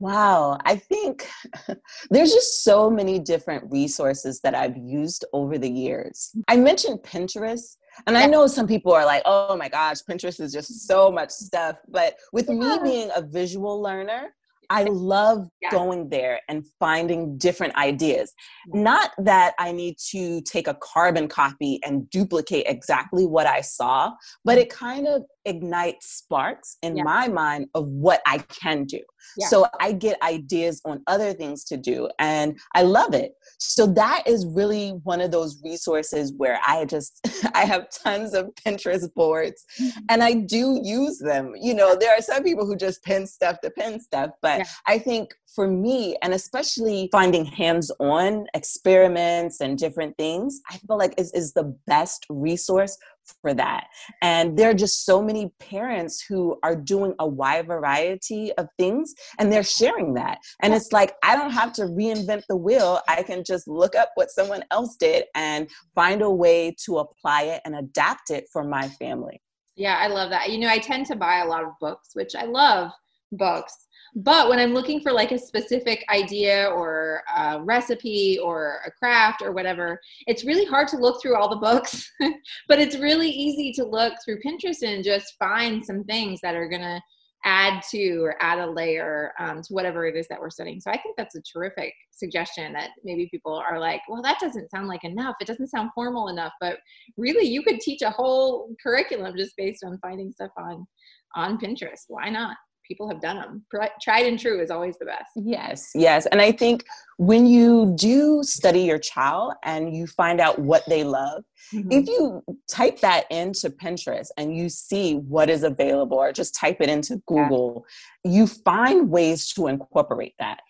Wow, 0.00 0.58
I 0.64 0.76
think 0.76 1.28
there's 2.10 2.32
just 2.32 2.62
so 2.62 2.88
many 2.88 3.18
different 3.18 3.68
resources 3.72 4.40
that 4.42 4.54
I've 4.54 4.76
used 4.76 5.24
over 5.32 5.58
the 5.58 5.68
years. 5.68 6.30
I 6.46 6.56
mentioned 6.56 7.00
Pinterest, 7.02 7.76
and 8.06 8.16
yeah. 8.16 8.22
I 8.22 8.26
know 8.26 8.46
some 8.46 8.66
people 8.66 8.92
are 8.92 9.04
like, 9.04 9.22
oh 9.24 9.56
my 9.56 9.68
gosh, 9.68 9.98
Pinterest 10.08 10.40
is 10.40 10.52
just 10.52 10.86
so 10.86 11.10
much 11.10 11.30
stuff. 11.30 11.76
But 11.88 12.14
with 12.32 12.48
me 12.48 12.78
being 12.82 13.10
a 13.14 13.22
visual 13.22 13.80
learner, 13.80 14.34
I 14.70 14.82
love 14.84 15.48
yeah. 15.62 15.70
going 15.70 16.10
there 16.10 16.40
and 16.48 16.66
finding 16.78 17.38
different 17.38 17.74
ideas. 17.76 18.34
Not 18.66 19.12
that 19.18 19.54
I 19.58 19.72
need 19.72 19.96
to 20.10 20.42
take 20.42 20.68
a 20.68 20.74
carbon 20.74 21.26
copy 21.26 21.80
and 21.84 22.08
duplicate 22.10 22.66
exactly 22.66 23.24
what 23.24 23.46
I 23.46 23.62
saw, 23.62 24.12
but 24.44 24.52
mm-hmm. 24.52 24.60
it 24.60 24.70
kind 24.70 25.06
of 25.06 25.22
ignites 25.44 26.06
sparks 26.10 26.76
in 26.82 26.96
yeah. 26.96 27.02
my 27.02 27.28
mind 27.28 27.66
of 27.74 27.86
what 27.88 28.20
I 28.26 28.38
can 28.38 28.84
do. 28.84 29.00
Yeah. 29.36 29.48
So 29.48 29.66
I 29.80 29.92
get 29.92 30.22
ideas 30.22 30.80
on 30.84 31.02
other 31.06 31.32
things 31.32 31.64
to 31.64 31.76
do 31.76 32.08
and 32.18 32.58
I 32.74 32.82
love 32.82 33.14
it. 33.14 33.32
So 33.58 33.86
that 33.86 34.26
is 34.26 34.46
really 34.46 34.90
one 35.04 35.20
of 35.20 35.30
those 35.30 35.60
resources 35.64 36.32
where 36.36 36.60
I 36.66 36.84
just 36.84 37.20
I 37.54 37.64
have 37.64 37.90
tons 37.90 38.34
of 38.34 38.50
Pinterest 38.54 39.12
boards 39.14 39.64
mm-hmm. 39.80 40.00
and 40.08 40.22
I 40.22 40.34
do 40.34 40.80
use 40.82 41.18
them. 41.18 41.54
You 41.60 41.74
know, 41.74 41.96
there 41.98 42.12
are 42.16 42.22
some 42.22 42.42
people 42.42 42.66
who 42.66 42.76
just 42.76 43.02
pin 43.02 43.26
stuff 43.26 43.60
to 43.62 43.70
pin 43.70 44.00
stuff, 44.00 44.30
but 44.42 44.60
yeah. 44.60 44.64
I 44.86 44.98
think 44.98 45.34
for 45.54 45.68
me 45.68 46.16
and 46.22 46.32
especially 46.32 47.08
finding 47.10 47.44
hands-on 47.44 48.46
experiments 48.54 49.60
and 49.60 49.78
different 49.78 50.16
things, 50.16 50.60
I 50.70 50.76
feel 50.78 50.98
like 50.98 51.14
is 51.18 51.32
is 51.32 51.52
the 51.52 51.76
best 51.86 52.26
resource 52.28 52.96
for 53.40 53.54
that. 53.54 53.86
And 54.22 54.58
there 54.58 54.70
are 54.70 54.74
just 54.74 55.04
so 55.04 55.22
many 55.22 55.50
parents 55.58 56.24
who 56.28 56.58
are 56.62 56.76
doing 56.76 57.14
a 57.18 57.26
wide 57.26 57.66
variety 57.66 58.52
of 58.54 58.68
things 58.78 59.14
and 59.38 59.52
they're 59.52 59.62
sharing 59.62 60.14
that. 60.14 60.38
And 60.62 60.74
it's 60.74 60.92
like, 60.92 61.14
I 61.22 61.36
don't 61.36 61.50
have 61.50 61.72
to 61.74 61.82
reinvent 61.82 62.42
the 62.48 62.56
wheel. 62.56 63.00
I 63.08 63.22
can 63.22 63.44
just 63.44 63.68
look 63.68 63.94
up 63.94 64.10
what 64.14 64.30
someone 64.30 64.64
else 64.70 64.96
did 64.96 65.24
and 65.34 65.68
find 65.94 66.22
a 66.22 66.30
way 66.30 66.74
to 66.84 66.98
apply 66.98 67.42
it 67.42 67.62
and 67.64 67.76
adapt 67.76 68.30
it 68.30 68.46
for 68.52 68.64
my 68.64 68.88
family. 68.88 69.40
Yeah, 69.76 69.96
I 69.96 70.08
love 70.08 70.30
that. 70.30 70.50
You 70.50 70.58
know, 70.58 70.68
I 70.68 70.78
tend 70.78 71.06
to 71.06 71.16
buy 71.16 71.38
a 71.38 71.46
lot 71.46 71.62
of 71.62 71.70
books, 71.80 72.10
which 72.14 72.34
I 72.34 72.44
love 72.44 72.90
books. 73.32 73.87
But 74.20 74.48
when 74.48 74.58
I'm 74.58 74.74
looking 74.74 75.00
for 75.00 75.12
like 75.12 75.30
a 75.30 75.38
specific 75.38 76.04
idea 76.10 76.66
or 76.70 77.22
a 77.36 77.62
recipe 77.62 78.36
or 78.42 78.80
a 78.84 78.90
craft 78.90 79.42
or 79.42 79.52
whatever, 79.52 80.00
it's 80.26 80.44
really 80.44 80.64
hard 80.64 80.88
to 80.88 80.96
look 80.96 81.22
through 81.22 81.36
all 81.36 81.48
the 81.48 81.54
books. 81.54 82.10
but 82.68 82.80
it's 82.80 82.98
really 82.98 83.30
easy 83.30 83.70
to 83.74 83.84
look 83.84 84.14
through 84.24 84.40
Pinterest 84.40 84.82
and 84.82 85.04
just 85.04 85.36
find 85.38 85.84
some 85.84 86.02
things 86.02 86.40
that 86.40 86.56
are 86.56 86.68
going 86.68 86.82
to 86.82 87.00
add 87.44 87.80
to 87.92 88.18
or 88.24 88.34
add 88.40 88.58
a 88.58 88.68
layer 88.68 89.32
um, 89.38 89.62
to 89.62 89.72
whatever 89.72 90.04
it 90.04 90.16
is 90.16 90.26
that 90.26 90.40
we're 90.40 90.50
studying. 90.50 90.80
So 90.80 90.90
I 90.90 91.00
think 91.00 91.16
that's 91.16 91.36
a 91.36 91.42
terrific 91.42 91.94
suggestion 92.10 92.72
that 92.72 92.90
maybe 93.04 93.28
people 93.30 93.54
are 93.54 93.78
like, 93.78 94.00
well, 94.08 94.20
that 94.22 94.40
doesn't 94.40 94.68
sound 94.72 94.88
like 94.88 95.04
enough. 95.04 95.36
It 95.40 95.46
doesn't 95.46 95.70
sound 95.70 95.90
formal 95.94 96.26
enough. 96.26 96.52
But 96.60 96.78
really, 97.16 97.46
you 97.46 97.62
could 97.62 97.78
teach 97.78 98.02
a 98.02 98.10
whole 98.10 98.74
curriculum 98.82 99.36
just 99.36 99.56
based 99.56 99.84
on 99.84 99.96
finding 100.02 100.32
stuff 100.32 100.50
on 100.58 100.88
on 101.36 101.56
Pinterest. 101.58 102.06
Why 102.08 102.30
not? 102.30 102.56
People 102.88 103.08
have 103.08 103.20
done 103.20 103.36
them. 103.36 103.64
Tried 104.02 104.26
and 104.26 104.38
true 104.38 104.60
is 104.60 104.70
always 104.70 104.98
the 104.98 105.04
best. 105.04 105.30
Yes, 105.36 105.90
yes. 105.94 106.26
And 106.26 106.40
I 106.40 106.50
think 106.50 106.84
when 107.18 107.46
you 107.46 107.94
do 107.96 108.42
study 108.42 108.80
your 108.80 108.98
child 108.98 109.52
and 109.62 109.94
you 109.94 110.06
find 110.06 110.40
out 110.40 110.58
what 110.58 110.82
they 110.88 111.04
love, 111.04 111.44
mm-hmm. 111.72 111.92
if 111.92 112.08
you 112.08 112.42
type 112.68 113.00
that 113.00 113.30
into 113.30 113.70
Pinterest 113.70 114.28
and 114.36 114.56
you 114.56 114.68
see 114.68 115.16
what 115.16 115.50
is 115.50 115.62
available, 115.62 116.16
or 116.16 116.32
just 116.32 116.54
type 116.54 116.78
it 116.80 116.88
into 116.88 117.22
Google, 117.26 117.84
yeah. 118.24 118.32
you 118.32 118.46
find 118.46 119.10
ways 119.10 119.52
to 119.52 119.66
incorporate 119.66 120.34
that. 120.38 120.60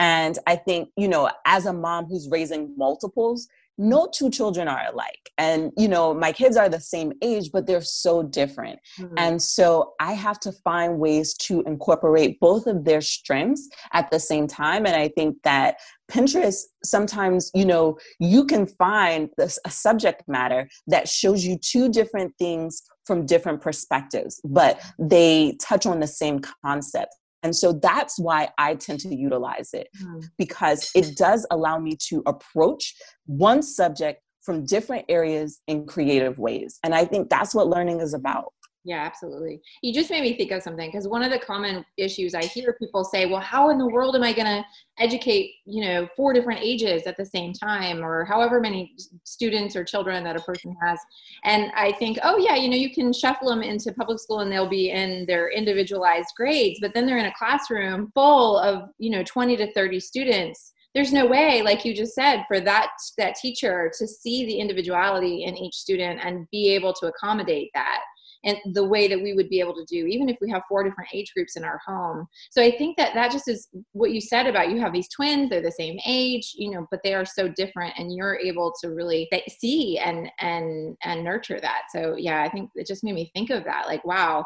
And 0.00 0.38
I 0.46 0.56
think, 0.56 0.90
you 0.96 1.08
know, 1.08 1.30
as 1.46 1.66
a 1.66 1.72
mom 1.72 2.06
who's 2.06 2.28
raising 2.30 2.74
multiples, 2.76 3.48
no 3.78 4.08
two 4.12 4.30
children 4.30 4.68
are 4.68 4.82
alike. 4.90 5.30
And 5.38 5.72
you 5.76 5.88
know 5.88 6.14
my 6.14 6.32
kids 6.32 6.56
are 6.56 6.68
the 6.68 6.80
same 6.80 7.12
age 7.22 7.50
but 7.52 7.66
they're 7.66 7.82
so 7.82 8.22
different. 8.22 8.78
Mm-hmm. 8.98 9.14
and 9.18 9.42
so 9.42 9.92
i 10.00 10.12
have 10.12 10.40
to 10.40 10.52
find 10.52 10.98
ways 10.98 11.34
to 11.34 11.62
incorporate 11.62 12.40
both 12.40 12.66
of 12.66 12.84
their 12.84 13.00
strengths 13.00 13.68
at 13.92 14.10
the 14.10 14.20
same 14.20 14.46
time. 14.46 14.86
And 14.86 14.96
i 14.96 15.08
think 15.08 15.36
that 15.44 15.76
pinterest 16.10 16.62
sometimes 16.84 17.50
you 17.54 17.64
know 17.64 17.98
you 18.20 18.44
can 18.44 18.66
find 18.66 19.28
this, 19.36 19.58
a 19.64 19.70
subject 19.70 20.22
matter 20.28 20.68
that 20.86 21.08
shows 21.08 21.44
you 21.44 21.58
two 21.58 21.90
different 21.90 22.32
things 22.38 22.82
from 23.04 23.26
different 23.26 23.60
perspectives 23.60 24.40
but 24.44 24.80
they 24.98 25.56
touch 25.60 25.84
on 25.86 26.00
the 26.00 26.06
same 26.06 26.40
concept 26.64 27.14
and 27.46 27.54
so 27.54 27.72
that's 27.72 28.18
why 28.18 28.48
I 28.58 28.74
tend 28.74 28.98
to 29.00 29.14
utilize 29.14 29.72
it 29.72 29.88
mm. 30.02 30.24
because 30.36 30.90
it 30.96 31.16
does 31.16 31.46
allow 31.52 31.78
me 31.78 31.96
to 32.08 32.20
approach 32.26 32.92
one 33.26 33.62
subject 33.62 34.20
from 34.42 34.66
different 34.66 35.04
areas 35.08 35.60
in 35.68 35.86
creative 35.86 36.40
ways. 36.40 36.80
And 36.82 36.92
I 36.92 37.04
think 37.04 37.30
that's 37.30 37.54
what 37.54 37.68
learning 37.68 38.00
is 38.00 38.14
about. 38.14 38.52
Yeah, 38.86 39.02
absolutely. 39.02 39.60
You 39.82 39.92
just 39.92 40.10
made 40.10 40.22
me 40.22 40.36
think 40.36 40.52
of 40.52 40.62
something 40.62 40.88
because 40.88 41.08
one 41.08 41.24
of 41.24 41.32
the 41.32 41.40
common 41.40 41.84
issues 41.96 42.36
I 42.36 42.44
hear 42.44 42.76
people 42.78 43.02
say, 43.02 43.26
well, 43.26 43.40
how 43.40 43.70
in 43.70 43.78
the 43.78 43.86
world 43.88 44.14
am 44.14 44.22
I 44.22 44.32
going 44.32 44.46
to 44.46 44.64
educate, 45.00 45.54
you 45.64 45.82
know, 45.82 46.06
four 46.16 46.32
different 46.32 46.60
ages 46.60 47.02
at 47.04 47.16
the 47.16 47.26
same 47.26 47.52
time 47.52 48.04
or 48.04 48.24
however 48.24 48.60
many 48.60 48.94
students 49.24 49.74
or 49.74 49.82
children 49.82 50.22
that 50.22 50.36
a 50.36 50.40
person 50.40 50.76
has? 50.80 51.00
And 51.42 51.72
I 51.74 51.94
think, 51.98 52.18
oh, 52.22 52.38
yeah, 52.38 52.54
you 52.54 52.70
know, 52.70 52.76
you 52.76 52.94
can 52.94 53.12
shuffle 53.12 53.48
them 53.48 53.60
into 53.60 53.92
public 53.92 54.20
school 54.20 54.38
and 54.38 54.52
they'll 54.52 54.68
be 54.68 54.92
in 54.92 55.26
their 55.26 55.50
individualized 55.50 56.28
grades, 56.36 56.78
but 56.80 56.94
then 56.94 57.06
they're 57.06 57.18
in 57.18 57.26
a 57.26 57.34
classroom 57.36 58.12
full 58.14 58.56
of, 58.60 58.88
you 58.98 59.10
know, 59.10 59.24
20 59.24 59.56
to 59.56 59.72
30 59.72 59.98
students 59.98 60.74
there's 60.94 61.12
no 61.12 61.26
way 61.26 61.60
like 61.60 61.84
you 61.84 61.94
just 61.94 62.14
said 62.14 62.44
for 62.48 62.58
that 62.58 62.88
that 63.18 63.34
teacher 63.34 63.92
to 63.98 64.06
see 64.06 64.46
the 64.46 64.58
individuality 64.58 65.44
in 65.44 65.54
each 65.54 65.74
student 65.74 66.18
and 66.24 66.48
be 66.50 66.70
able 66.74 66.94
to 66.94 67.06
accommodate 67.06 67.68
that 67.74 68.00
and 68.44 68.56
the 68.74 68.84
way 68.84 69.08
that 69.08 69.20
we 69.20 69.34
would 69.34 69.48
be 69.48 69.60
able 69.60 69.74
to 69.74 69.84
do 69.84 70.06
even 70.06 70.28
if 70.28 70.36
we 70.40 70.50
have 70.50 70.62
four 70.68 70.82
different 70.84 71.10
age 71.12 71.32
groups 71.34 71.56
in 71.56 71.64
our 71.64 71.80
home. 71.86 72.26
So 72.50 72.62
i 72.62 72.70
think 72.70 72.96
that 72.96 73.14
that 73.14 73.32
just 73.32 73.48
is 73.48 73.68
what 73.92 74.12
you 74.12 74.20
said 74.20 74.46
about 74.46 74.70
you 74.70 74.80
have 74.80 74.92
these 74.92 75.08
twins 75.08 75.50
they're 75.50 75.62
the 75.62 75.70
same 75.70 75.98
age 76.06 76.52
you 76.56 76.70
know 76.70 76.86
but 76.90 77.00
they 77.02 77.14
are 77.14 77.24
so 77.24 77.48
different 77.48 77.94
and 77.98 78.14
you're 78.14 78.38
able 78.38 78.72
to 78.80 78.88
really 78.88 79.28
see 79.48 79.98
and 79.98 80.30
and 80.40 80.96
and 81.02 81.24
nurture 81.24 81.60
that. 81.60 81.82
So 81.90 82.16
yeah 82.16 82.42
i 82.42 82.48
think 82.48 82.70
it 82.74 82.86
just 82.86 83.04
made 83.04 83.14
me 83.14 83.30
think 83.34 83.50
of 83.50 83.64
that 83.64 83.86
like 83.86 84.04
wow 84.04 84.44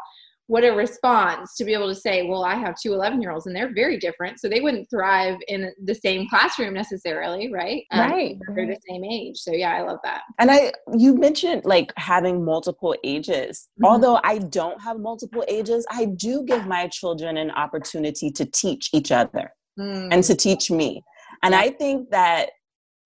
what 0.51 0.65
a 0.65 0.69
response 0.69 1.55
to 1.55 1.63
be 1.63 1.73
able 1.73 1.87
to 1.87 1.95
say, 1.95 2.27
well, 2.27 2.43
I 2.43 2.55
have 2.55 2.75
two 2.77 2.91
11 2.91 3.21
year 3.21 3.31
olds 3.31 3.45
and 3.45 3.55
they're 3.55 3.73
very 3.73 3.97
different. 3.97 4.37
So 4.41 4.49
they 4.49 4.59
wouldn't 4.59 4.89
thrive 4.89 5.37
in 5.47 5.71
the 5.81 5.95
same 5.95 6.27
classroom 6.27 6.73
necessarily, 6.73 7.49
right? 7.53 7.85
Um, 7.91 8.11
right. 8.11 8.37
They're 8.53 8.67
the 8.67 8.77
same 8.89 9.05
age. 9.05 9.37
So 9.37 9.53
yeah, 9.53 9.77
I 9.77 9.81
love 9.81 9.99
that. 10.03 10.23
And 10.39 10.51
I, 10.51 10.73
you 10.93 11.15
mentioned 11.15 11.63
like 11.63 11.93
having 11.95 12.43
multiple 12.43 12.97
ages. 13.05 13.69
Mm-hmm. 13.77 13.85
Although 13.85 14.19
I 14.25 14.39
don't 14.39 14.81
have 14.81 14.99
multiple 14.99 15.45
ages, 15.47 15.87
I 15.89 16.03
do 16.03 16.43
give 16.43 16.67
my 16.67 16.89
children 16.89 17.37
an 17.37 17.51
opportunity 17.51 18.29
to 18.31 18.43
teach 18.43 18.89
each 18.91 19.13
other 19.13 19.53
mm. 19.79 20.09
and 20.11 20.21
to 20.25 20.35
teach 20.35 20.69
me. 20.69 21.01
And 21.43 21.55
I 21.55 21.69
think 21.69 22.09
that, 22.09 22.49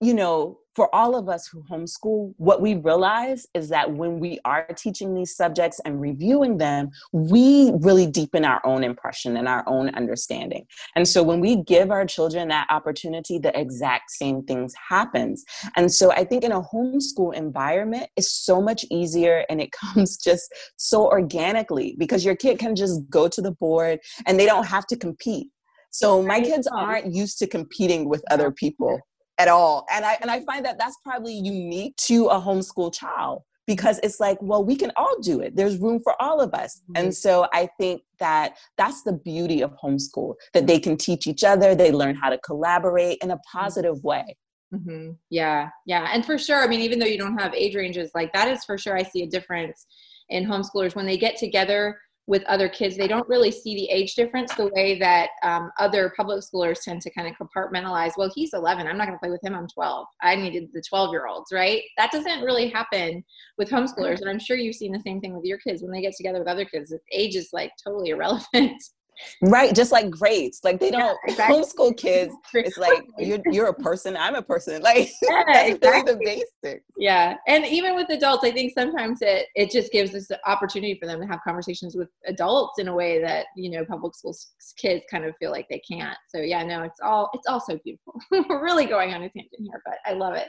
you 0.00 0.14
know, 0.14 0.58
for 0.76 0.94
all 0.94 1.16
of 1.16 1.26
us 1.30 1.48
who 1.48 1.62
homeschool, 1.62 2.34
what 2.36 2.60
we 2.60 2.74
realize 2.74 3.46
is 3.54 3.70
that 3.70 3.94
when 3.94 4.20
we 4.20 4.38
are 4.44 4.66
teaching 4.76 5.14
these 5.14 5.34
subjects 5.34 5.80
and 5.86 6.02
reviewing 6.02 6.58
them, 6.58 6.90
we 7.12 7.72
really 7.80 8.06
deepen 8.06 8.44
our 8.44 8.60
own 8.66 8.84
impression 8.84 9.38
and 9.38 9.48
our 9.48 9.64
own 9.66 9.88
understanding. 9.94 10.66
And 10.94 11.08
so 11.08 11.22
when 11.22 11.40
we 11.40 11.56
give 11.62 11.90
our 11.90 12.04
children 12.04 12.48
that 12.48 12.66
opportunity, 12.68 13.38
the 13.38 13.58
exact 13.58 14.10
same 14.10 14.42
things 14.42 14.74
happens. 14.88 15.44
And 15.76 15.90
so 15.90 16.12
I 16.12 16.24
think 16.24 16.44
in 16.44 16.52
a 16.52 16.60
homeschool 16.60 17.34
environment, 17.34 18.10
it's 18.14 18.30
so 18.30 18.60
much 18.60 18.84
easier 18.90 19.46
and 19.48 19.62
it 19.62 19.72
comes 19.94 20.18
just 20.18 20.54
so 20.76 21.06
organically 21.06 21.96
because 21.98 22.22
your 22.22 22.36
kid 22.36 22.58
can 22.58 22.76
just 22.76 23.08
go 23.08 23.28
to 23.28 23.40
the 23.40 23.52
board 23.52 23.98
and 24.26 24.38
they 24.38 24.44
don't 24.44 24.66
have 24.66 24.86
to 24.88 24.96
compete. 24.96 25.48
So 25.90 26.22
my 26.22 26.42
kids 26.42 26.66
aren't 26.66 27.14
used 27.14 27.38
to 27.38 27.46
competing 27.46 28.10
with 28.10 28.22
other 28.30 28.50
people 28.50 29.00
at 29.38 29.48
all. 29.48 29.86
And 29.92 30.04
I 30.04 30.16
and 30.20 30.30
I 30.30 30.40
find 30.44 30.64
that 30.64 30.78
that's 30.78 30.96
probably 31.04 31.34
unique 31.34 31.96
to 31.96 32.26
a 32.26 32.40
homeschool 32.40 32.92
child 32.92 33.42
because 33.66 33.98
it's 34.02 34.20
like, 34.20 34.38
well, 34.40 34.64
we 34.64 34.76
can 34.76 34.92
all 34.96 35.18
do 35.20 35.40
it. 35.40 35.56
There's 35.56 35.76
room 35.78 36.00
for 36.00 36.20
all 36.22 36.40
of 36.40 36.54
us. 36.54 36.82
Mm-hmm. 36.82 37.04
And 37.04 37.14
so 37.14 37.48
I 37.52 37.68
think 37.78 38.02
that 38.20 38.56
that's 38.78 39.02
the 39.02 39.12
beauty 39.12 39.60
of 39.60 39.72
homeschool 39.82 40.34
that 40.54 40.66
they 40.66 40.78
can 40.78 40.96
teach 40.96 41.26
each 41.26 41.42
other, 41.42 41.74
they 41.74 41.90
learn 41.90 42.14
how 42.14 42.30
to 42.30 42.38
collaborate 42.38 43.18
in 43.22 43.32
a 43.32 43.38
positive 43.50 44.02
way. 44.04 44.36
Mm-hmm. 44.72 45.12
Yeah, 45.30 45.70
yeah. 45.84 46.10
And 46.12 46.24
for 46.24 46.38
sure, 46.38 46.62
I 46.62 46.66
mean, 46.66 46.80
even 46.80 46.98
though 46.98 47.06
you 47.06 47.18
don't 47.18 47.38
have 47.38 47.54
age 47.54 47.74
ranges, 47.74 48.10
like 48.14 48.32
that 48.32 48.48
is 48.48 48.64
for 48.64 48.78
sure, 48.78 48.96
I 48.96 49.02
see 49.02 49.22
a 49.22 49.26
difference 49.26 49.86
in 50.28 50.44
homeschoolers 50.44 50.94
when 50.94 51.06
they 51.06 51.16
get 51.16 51.36
together 51.36 51.98
with 52.26 52.42
other 52.44 52.68
kids 52.68 52.96
they 52.96 53.08
don't 53.08 53.28
really 53.28 53.50
see 53.50 53.74
the 53.74 53.88
age 53.88 54.14
difference 54.14 54.54
the 54.54 54.68
way 54.74 54.98
that 54.98 55.30
um, 55.42 55.70
other 55.78 56.12
public 56.16 56.42
schoolers 56.42 56.82
tend 56.82 57.00
to 57.00 57.10
kind 57.10 57.28
of 57.28 57.34
compartmentalize 57.34 58.12
well 58.16 58.30
he's 58.34 58.52
11 58.52 58.86
i'm 58.86 58.98
not 58.98 59.06
going 59.06 59.16
to 59.16 59.20
play 59.20 59.30
with 59.30 59.42
him 59.42 59.54
i'm 59.54 59.68
12 59.68 60.06
i 60.22 60.34
needed 60.34 60.68
the 60.72 60.82
12 60.88 61.10
year 61.10 61.26
olds 61.26 61.52
right? 61.52 61.82
That 61.96 62.10
doesn't 62.10 62.42
really 62.42 62.68
happen 62.68 63.24
with 63.58 63.70
homeschoolers 63.70 64.20
and 64.20 64.28
i'm 64.28 64.38
sure 64.38 64.56
you've 64.56 64.76
seen 64.76 64.92
the 64.92 65.00
same 65.00 65.20
thing 65.20 65.34
with 65.34 65.44
your 65.44 65.58
kids 65.58 65.82
when 65.82 65.92
they 65.92 66.00
get 66.00 66.14
together 66.16 66.38
with 66.38 66.48
other 66.48 66.64
kids 66.64 66.92
age 67.12 67.36
is 67.36 67.50
like 67.52 67.72
totally 67.82 68.10
irrelevant 68.10 68.82
Right, 69.42 69.74
just 69.74 69.92
like 69.92 70.10
grades. 70.10 70.60
Like 70.64 70.80
they 70.80 70.90
don't 70.90 71.00
yeah, 71.26 71.32
exactly. 71.32 71.56
homeschool 71.56 71.96
kids. 71.96 72.34
It's 72.54 72.78
like 72.78 73.04
you're 73.18 73.40
you're 73.50 73.68
a 73.68 73.74
person, 73.74 74.16
I'm 74.16 74.34
a 74.34 74.42
person. 74.42 74.82
Like 74.86 75.10
yeah, 75.22 75.42
that's 75.52 75.70
exactly. 75.70 76.12
the 76.12 76.18
basics. 76.62 76.84
Yeah. 76.96 77.36
And 77.48 77.66
even 77.66 77.96
with 77.96 78.08
adults, 78.10 78.44
I 78.44 78.52
think 78.52 78.72
sometimes 78.72 79.18
it 79.20 79.46
it 79.54 79.70
just 79.70 79.90
gives 79.90 80.14
us 80.14 80.28
the 80.28 80.38
opportunity 80.48 80.96
for 81.00 81.06
them 81.06 81.20
to 81.20 81.26
have 81.26 81.40
conversations 81.42 81.96
with 81.96 82.08
adults 82.26 82.78
in 82.78 82.86
a 82.88 82.94
way 82.94 83.20
that, 83.20 83.46
you 83.56 83.70
know, 83.70 83.84
public 83.84 84.14
school 84.14 84.36
kids 84.76 85.04
kind 85.10 85.24
of 85.24 85.34
feel 85.38 85.50
like 85.50 85.66
they 85.68 85.80
can't. 85.80 86.16
So 86.28 86.40
yeah, 86.40 86.62
no, 86.62 86.82
it's 86.82 87.00
all 87.02 87.30
it's 87.34 87.46
all 87.48 87.60
so 87.60 87.78
beautiful. 87.82 88.14
We're 88.30 88.62
really 88.62 88.86
going 88.86 89.12
on 89.12 89.22
a 89.22 89.28
tangent 89.28 89.50
here, 89.58 89.82
but 89.84 89.96
I 90.04 90.12
love 90.12 90.34
it. 90.34 90.48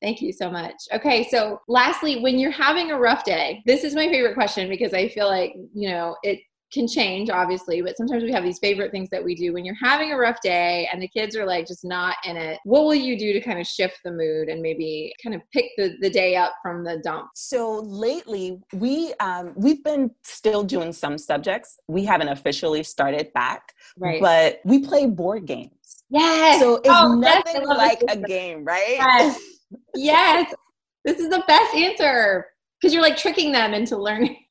Thank 0.00 0.20
you 0.20 0.32
so 0.32 0.50
much. 0.50 0.74
Okay, 0.92 1.26
so 1.28 1.60
lastly, 1.66 2.20
when 2.20 2.38
you're 2.38 2.52
having 2.52 2.92
a 2.92 2.98
rough 2.98 3.24
day, 3.24 3.62
this 3.66 3.82
is 3.82 3.94
my 3.94 4.06
favorite 4.08 4.34
question 4.34 4.68
because 4.68 4.94
I 4.94 5.08
feel 5.08 5.26
like, 5.26 5.54
you 5.74 5.88
know, 5.88 6.16
it 6.22 6.38
can 6.72 6.86
change 6.86 7.30
obviously 7.30 7.80
but 7.80 7.96
sometimes 7.96 8.22
we 8.22 8.32
have 8.32 8.44
these 8.44 8.58
favorite 8.58 8.90
things 8.90 9.08
that 9.10 9.22
we 9.22 9.34
do 9.34 9.52
when 9.52 9.64
you're 9.64 9.74
having 9.80 10.12
a 10.12 10.16
rough 10.16 10.40
day 10.42 10.88
and 10.92 11.02
the 11.02 11.08
kids 11.08 11.36
are 11.36 11.46
like 11.46 11.66
just 11.66 11.84
not 11.84 12.16
in 12.24 12.36
it. 12.36 12.58
What 12.64 12.84
will 12.84 12.94
you 12.94 13.18
do 13.18 13.32
to 13.32 13.40
kind 13.40 13.58
of 13.58 13.66
shift 13.66 14.00
the 14.04 14.10
mood 14.10 14.48
and 14.48 14.60
maybe 14.60 15.12
kind 15.22 15.34
of 15.34 15.42
pick 15.52 15.66
the, 15.76 15.96
the 16.00 16.10
day 16.10 16.36
up 16.36 16.54
from 16.62 16.84
the 16.84 16.98
dump? 17.04 17.30
So 17.34 17.80
lately 17.80 18.60
we 18.72 19.14
um, 19.20 19.52
we've 19.56 19.82
been 19.82 20.10
still 20.22 20.62
doing 20.62 20.92
some 20.92 21.18
subjects. 21.18 21.78
We 21.88 22.04
haven't 22.04 22.28
officially 22.28 22.82
started 22.82 23.32
back 23.32 23.74
right. 23.96 24.20
but 24.20 24.60
we 24.64 24.80
play 24.80 25.06
board 25.06 25.46
games. 25.46 25.72
Yes! 26.10 26.60
So 26.60 26.76
it's 26.76 26.88
oh, 26.88 27.14
nothing 27.14 27.66
like 27.66 28.02
a 28.08 28.16
game 28.16 28.64
right? 28.64 28.96
Yes. 28.98 29.40
yes. 29.94 30.54
This 31.04 31.18
is 31.18 31.28
the 31.28 31.42
best 31.46 31.74
answer 31.74 32.46
because 32.80 32.94
you're 32.94 33.02
like 33.02 33.16
tricking 33.16 33.52
them 33.52 33.74
into 33.74 33.96
learning. 33.96 34.44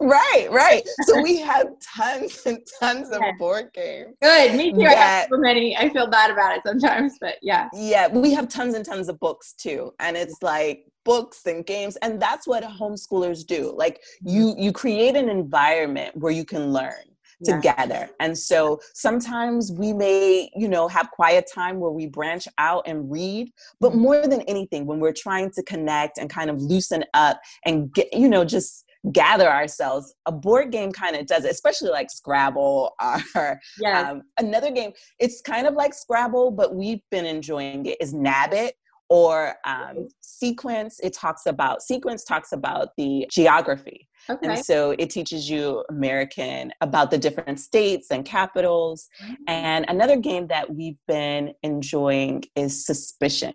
right, 0.00 0.48
right. 0.50 0.82
So 1.06 1.20
we 1.20 1.38
have 1.40 1.66
tons 1.96 2.42
and 2.46 2.58
tons 2.80 3.10
of 3.10 3.20
board 3.38 3.70
games. 3.74 4.14
Good, 4.22 4.56
me 4.56 4.72
too. 4.72 4.78
That, 4.78 4.96
I 4.96 5.00
have 5.00 5.28
so 5.30 5.38
many. 5.38 5.76
I 5.76 5.90
feel 5.90 6.06
bad 6.06 6.30
about 6.30 6.56
it 6.56 6.62
sometimes, 6.64 7.16
but 7.20 7.36
yeah. 7.42 7.68
Yeah, 7.74 8.08
we 8.08 8.32
have 8.32 8.48
tons 8.48 8.74
and 8.74 8.84
tons 8.84 9.08
of 9.08 9.20
books 9.20 9.52
too, 9.52 9.92
and 10.00 10.16
it's 10.16 10.42
like 10.42 10.86
books 11.04 11.46
and 11.46 11.66
games, 11.66 11.96
and 11.96 12.20
that's 12.20 12.46
what 12.46 12.62
homeschoolers 12.62 13.46
do. 13.46 13.74
Like 13.76 14.00
you, 14.22 14.54
you 14.56 14.72
create 14.72 15.16
an 15.16 15.28
environment 15.28 16.16
where 16.16 16.32
you 16.32 16.44
can 16.44 16.72
learn 16.72 17.09
together. 17.44 18.08
And 18.20 18.36
so 18.36 18.80
sometimes 18.94 19.72
we 19.72 19.92
may, 19.92 20.50
you 20.54 20.68
know, 20.68 20.88
have 20.88 21.10
quiet 21.10 21.48
time 21.52 21.80
where 21.80 21.90
we 21.90 22.06
branch 22.06 22.46
out 22.58 22.84
and 22.86 23.10
read, 23.10 23.50
but 23.80 23.92
mm-hmm. 23.92 24.00
more 24.00 24.26
than 24.26 24.42
anything, 24.42 24.86
when 24.86 25.00
we're 25.00 25.12
trying 25.12 25.50
to 25.52 25.62
connect 25.62 26.18
and 26.18 26.28
kind 26.30 26.50
of 26.50 26.60
loosen 26.60 27.04
up 27.14 27.40
and 27.64 27.92
get, 27.92 28.12
you 28.12 28.28
know, 28.28 28.44
just 28.44 28.84
gather 29.12 29.48
ourselves 29.48 30.14
a 30.26 30.32
board 30.32 30.70
game 30.70 30.92
kind 30.92 31.16
of 31.16 31.24
does 31.26 31.46
it 31.46 31.50
especially 31.50 31.88
like 31.88 32.10
scrabble 32.10 32.94
or 33.34 33.58
yes. 33.78 34.06
um, 34.06 34.22
another 34.38 34.70
game 34.70 34.92
it's 35.18 35.40
kind 35.40 35.66
of 35.66 35.72
like 35.72 35.94
scrabble 35.94 36.50
but 36.50 36.74
we've 36.74 37.00
been 37.10 37.24
enjoying 37.24 37.86
it 37.86 37.96
is 37.98 38.12
nabbit 38.12 38.72
or 39.08 39.54
um, 39.64 40.06
sequence 40.20 41.00
it 41.02 41.14
talks 41.14 41.46
about 41.46 41.80
sequence 41.80 42.24
talks 42.24 42.52
about 42.52 42.90
the 42.98 43.26
geography 43.30 44.06
Okay. 44.30 44.46
And 44.46 44.64
so 44.64 44.94
it 44.98 45.10
teaches 45.10 45.50
you 45.50 45.84
American 45.88 46.72
about 46.80 47.10
the 47.10 47.18
different 47.18 47.58
states 47.58 48.10
and 48.10 48.24
capitals. 48.24 49.08
Mm-hmm. 49.22 49.34
And 49.48 49.84
another 49.88 50.16
game 50.16 50.46
that 50.48 50.72
we've 50.72 50.98
been 51.08 51.52
enjoying 51.62 52.44
is 52.54 52.86
Suspicion. 52.86 53.54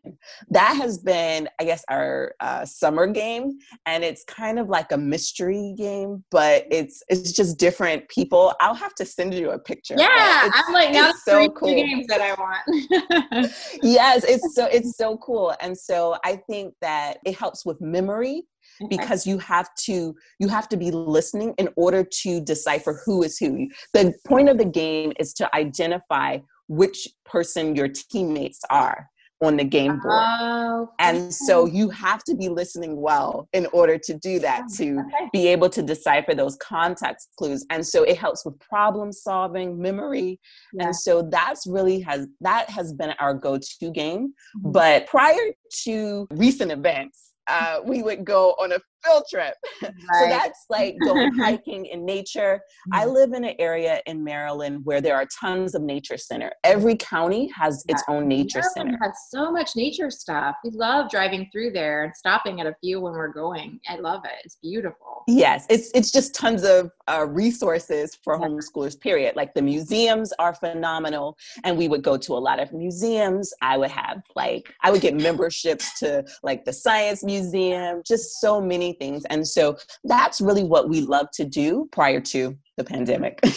That 0.49 0.75
has 0.75 0.97
been, 0.97 1.47
I 1.59 1.63
guess, 1.63 1.83
our 1.89 2.35
uh, 2.39 2.65
summer 2.65 3.07
game, 3.07 3.57
and 3.85 4.03
it's 4.03 4.23
kind 4.25 4.59
of 4.59 4.69
like 4.69 4.91
a 4.91 4.97
mystery 4.97 5.73
game, 5.77 6.23
but 6.31 6.65
it's 6.71 7.01
it's 7.07 7.31
just 7.31 7.57
different 7.57 8.07
people. 8.09 8.53
I'll 8.59 8.75
have 8.75 8.95
to 8.95 9.05
send 9.05 9.33
you 9.33 9.51
a 9.51 9.59
picture. 9.59 9.95
Yeah, 9.97 10.49
I'm 10.53 10.73
like 10.73 10.91
now 10.91 11.11
so 11.23 11.49
cool. 11.49 11.69
games 11.69 12.07
that 12.07 12.21
I 12.21 12.33
want. 12.33 13.51
yes, 13.83 14.23
it's 14.23 14.55
so 14.55 14.65
it's 14.65 14.97
so 14.97 15.17
cool, 15.17 15.53
and 15.61 15.77
so 15.77 16.17
I 16.23 16.37
think 16.49 16.73
that 16.81 17.17
it 17.25 17.37
helps 17.37 17.65
with 17.65 17.79
memory 17.81 18.43
because 18.89 19.25
you 19.25 19.37
have 19.37 19.69
to 19.75 20.15
you 20.39 20.47
have 20.47 20.67
to 20.69 20.77
be 20.77 20.91
listening 20.91 21.53
in 21.57 21.69
order 21.75 22.03
to 22.03 22.41
decipher 22.41 23.01
who 23.05 23.23
is 23.23 23.37
who 23.37 23.67
the 23.93 24.13
point 24.27 24.49
of 24.49 24.57
the 24.57 24.65
game 24.65 25.13
is 25.19 25.33
to 25.33 25.55
identify 25.55 26.37
which 26.67 27.07
person 27.25 27.75
your 27.75 27.87
teammates 27.87 28.61
are 28.69 29.09
on 29.41 29.57
the 29.57 29.63
game 29.63 29.99
board. 29.99 30.23
Oh, 30.23 30.89
and 30.99 31.33
so 31.33 31.65
you 31.65 31.89
have 31.89 32.23
to 32.23 32.35
be 32.35 32.49
listening 32.49 32.99
well 32.99 33.47
in 33.53 33.67
order 33.67 33.97
to 33.97 34.13
do 34.13 34.39
that, 34.39 34.63
oh, 34.63 34.75
to 34.77 34.99
okay. 34.99 35.29
be 35.33 35.47
able 35.47 35.69
to 35.69 35.81
decipher 35.81 36.33
those 36.33 36.55
context 36.57 37.29
clues. 37.37 37.65
And 37.69 37.85
so 37.85 38.03
it 38.03 38.17
helps 38.17 38.45
with 38.45 38.57
problem 38.59 39.11
solving, 39.11 39.79
memory. 39.79 40.39
Yeah. 40.73 40.85
And 40.85 40.95
so 40.95 41.21
that's 41.21 41.67
really 41.67 41.99
has 42.01 42.27
that 42.41 42.69
has 42.69 42.93
been 42.93 43.13
our 43.19 43.33
go-to 43.33 43.91
game. 43.91 44.33
Mm-hmm. 44.57 44.71
But 44.71 45.07
prior 45.07 45.51
to 45.83 46.27
recent 46.31 46.71
events, 46.71 47.31
uh, 47.47 47.79
we 47.83 48.01
would 48.03 48.25
go 48.25 48.51
on 48.59 48.71
a 48.71 48.79
field 49.05 49.23
trip. 49.29 49.53
Right. 49.81 49.93
so 50.19 50.29
that's 50.29 50.65
like 50.69 50.95
going 51.03 51.33
hiking 51.37 51.85
in 51.85 52.05
nature. 52.05 52.61
I 52.91 53.03
mm-hmm. 53.03 53.13
live 53.13 53.33
in 53.33 53.43
an 53.43 53.55
area 53.59 54.01
in 54.05 54.23
Maryland 54.23 54.81
where 54.83 55.01
there 55.01 55.15
are 55.15 55.25
tons 55.39 55.75
of 55.75 55.81
nature 55.81 56.17
center. 56.17 56.51
Every 56.63 56.95
county 56.95 57.49
has 57.55 57.83
its 57.87 58.03
own 58.07 58.27
nature 58.27 58.59
Maryland 58.59 58.97
center. 58.97 58.97
Has 59.01 59.17
so 59.29 59.51
much 59.51 59.75
nature 59.75 60.09
stuff. 60.11 60.55
We 60.63 60.71
love 60.71 61.09
driving 61.09 61.49
through 61.51 61.71
there 61.71 62.03
and 62.03 62.15
stopping 62.15 62.61
at 62.61 62.67
a 62.67 62.75
few 62.81 63.01
when 63.01 63.13
we're 63.13 63.33
going. 63.33 63.79
I 63.87 63.97
love 63.97 64.23
it. 64.25 64.31
It's 64.43 64.57
beautiful. 64.61 65.23
Yes, 65.27 65.65
it's 65.69 65.91
it's 65.95 66.11
just 66.11 66.35
tons 66.35 66.63
of 66.63 66.91
uh, 67.07 67.25
resources 67.27 68.17
for 68.23 68.37
yeah. 68.39 68.47
homeschoolers. 68.47 68.99
Period. 68.99 69.35
Like 69.35 69.53
the 69.53 69.61
museums 69.61 70.33
are 70.39 70.53
phenomenal, 70.53 71.37
and 71.63 71.77
we 71.77 71.87
would 71.87 72.03
go 72.03 72.17
to 72.17 72.33
a 72.33 72.37
lot 72.37 72.59
of 72.59 72.71
museums. 72.73 73.53
I 73.61 73.77
would 73.77 73.91
have 73.91 74.21
like 74.35 74.71
I 74.83 74.91
would 74.91 75.01
get 75.01 75.15
memberships 75.15 75.99
to 75.99 76.23
like 76.43 76.65
the 76.65 76.73
science 76.73 77.23
museum. 77.23 78.01
Just 78.05 78.39
so 78.39 78.61
many 78.61 78.94
things. 78.97 79.25
And 79.25 79.47
so 79.47 79.77
that's 80.03 80.41
really 80.41 80.63
what 80.63 80.89
we 80.89 81.01
love 81.01 81.27
to 81.35 81.45
do 81.45 81.87
prior 81.91 82.21
to 82.21 82.57
the 82.77 82.83
pandemic. 82.83 83.39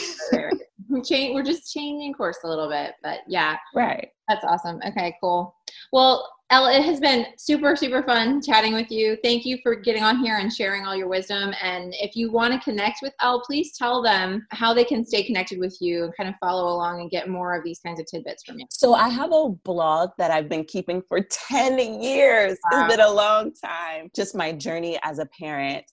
we're 1.34 1.42
just 1.42 1.72
changing 1.72 2.14
course 2.14 2.38
a 2.44 2.48
little 2.48 2.68
bit, 2.68 2.94
but 3.02 3.20
yeah. 3.28 3.56
Right. 3.74 4.08
That's 4.28 4.44
awesome. 4.44 4.80
Okay, 4.86 5.16
cool. 5.20 5.54
Well, 5.92 6.28
Elle, 6.50 6.68
it 6.68 6.82
has 6.82 6.98
been 6.98 7.26
super, 7.36 7.76
super 7.76 8.02
fun 8.02 8.40
chatting 8.40 8.72
with 8.72 8.90
you. 8.90 9.18
Thank 9.22 9.44
you 9.44 9.58
for 9.62 9.74
getting 9.74 10.02
on 10.02 10.16
here 10.18 10.38
and 10.38 10.50
sharing 10.50 10.86
all 10.86 10.96
your 10.96 11.06
wisdom. 11.06 11.52
And 11.62 11.94
if 12.00 12.16
you 12.16 12.32
want 12.32 12.54
to 12.54 12.60
connect 12.60 13.00
with 13.02 13.12
Elle, 13.22 13.42
please 13.42 13.76
tell 13.76 14.02
them 14.02 14.46
how 14.52 14.72
they 14.72 14.84
can 14.84 15.04
stay 15.04 15.22
connected 15.24 15.58
with 15.58 15.76
you 15.78 16.04
and 16.04 16.16
kind 16.16 16.26
of 16.26 16.36
follow 16.40 16.72
along 16.72 17.02
and 17.02 17.10
get 17.10 17.28
more 17.28 17.54
of 17.54 17.64
these 17.64 17.80
kinds 17.80 18.00
of 18.00 18.06
tidbits 18.06 18.44
from 18.44 18.58
you. 18.58 18.64
So 18.70 18.94
I 18.94 19.10
have 19.10 19.30
a 19.30 19.50
blog 19.50 20.10
that 20.16 20.30
I've 20.30 20.48
been 20.48 20.64
keeping 20.64 21.02
for 21.06 21.20
10 21.30 22.02
years. 22.02 22.56
Wow. 22.72 22.86
It's 22.86 22.96
been 22.96 23.04
a 23.04 23.12
long 23.12 23.52
time. 23.52 24.10
Just 24.16 24.34
my 24.34 24.52
journey 24.52 24.98
as 25.02 25.18
a 25.18 25.26
parent 25.26 25.84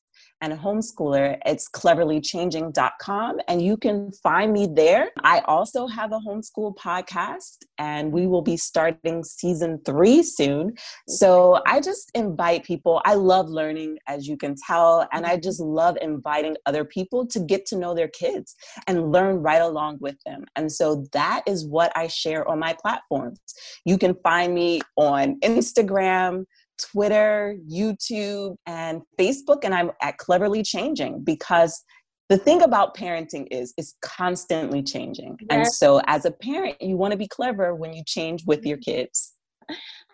and 0.41 0.53
homeschooler, 0.53 1.37
it's 1.45 1.69
cleverlychanging.com 1.69 3.39
and 3.47 3.61
you 3.61 3.77
can 3.77 4.11
find 4.11 4.53
me 4.53 4.67
there. 4.71 5.09
I 5.23 5.39
also 5.45 5.87
have 5.87 6.11
a 6.11 6.19
homeschool 6.19 6.75
podcast 6.75 7.65
and 7.77 8.11
we 8.11 8.27
will 8.27 8.41
be 8.41 8.57
starting 8.57 9.23
season 9.23 9.79
three 9.85 10.23
soon. 10.23 10.73
So 11.07 11.61
I 11.65 11.79
just 11.81 12.11
invite 12.13 12.63
people. 12.63 13.01
I 13.05 13.15
love 13.15 13.49
learning, 13.49 13.97
as 14.07 14.27
you 14.27 14.37
can 14.37 14.55
tell, 14.67 15.07
and 15.11 15.25
I 15.25 15.37
just 15.37 15.59
love 15.59 15.97
inviting 16.01 16.57
other 16.65 16.85
people 16.85 17.25
to 17.27 17.39
get 17.39 17.65
to 17.67 17.77
know 17.77 17.93
their 17.93 18.09
kids 18.09 18.55
and 18.87 19.11
learn 19.11 19.37
right 19.37 19.61
along 19.61 19.97
with 20.01 20.17
them. 20.25 20.45
And 20.55 20.71
so 20.71 21.05
that 21.13 21.43
is 21.47 21.65
what 21.65 21.91
I 21.95 22.07
share 22.07 22.47
on 22.47 22.59
my 22.59 22.75
platforms. 22.79 23.39
You 23.85 23.97
can 23.97 24.15
find 24.23 24.53
me 24.53 24.81
on 24.95 25.39
Instagram, 25.39 26.45
Twitter, 26.77 27.57
YouTube, 27.69 28.55
and 28.65 29.01
Facebook, 29.19 29.59
and 29.63 29.73
I'm 29.73 29.91
at 30.01 30.17
Cleverly 30.17 30.63
Changing 30.63 31.23
because 31.23 31.83
the 32.29 32.37
thing 32.37 32.63
about 32.63 32.95
parenting 32.95 33.47
is 33.51 33.73
it's 33.77 33.95
constantly 34.01 34.81
changing. 34.81 35.37
Yes. 35.41 35.47
And 35.49 35.67
so 35.67 36.01
as 36.07 36.25
a 36.25 36.31
parent, 36.31 36.81
you 36.81 36.97
want 36.97 37.11
to 37.11 37.17
be 37.17 37.27
clever 37.27 37.75
when 37.75 37.93
you 37.93 38.03
change 38.05 38.43
with 38.45 38.65
your 38.65 38.77
kids. 38.85 39.33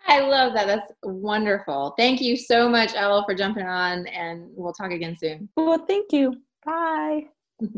I 0.06 0.20
love 0.20 0.54
that. 0.54 0.66
That's 0.66 0.90
wonderful. 1.02 1.94
Thank 1.96 2.20
you 2.20 2.36
so 2.36 2.68
much, 2.68 2.94
Elle, 2.94 3.24
for 3.24 3.34
jumping 3.34 3.66
on, 3.66 4.06
and 4.06 4.46
we'll 4.54 4.72
talk 4.72 4.90
again 4.90 5.16
soon. 5.18 5.48
Well, 5.56 5.84
thank 5.86 6.12
you. 6.12 6.34
Bye. 6.64 7.26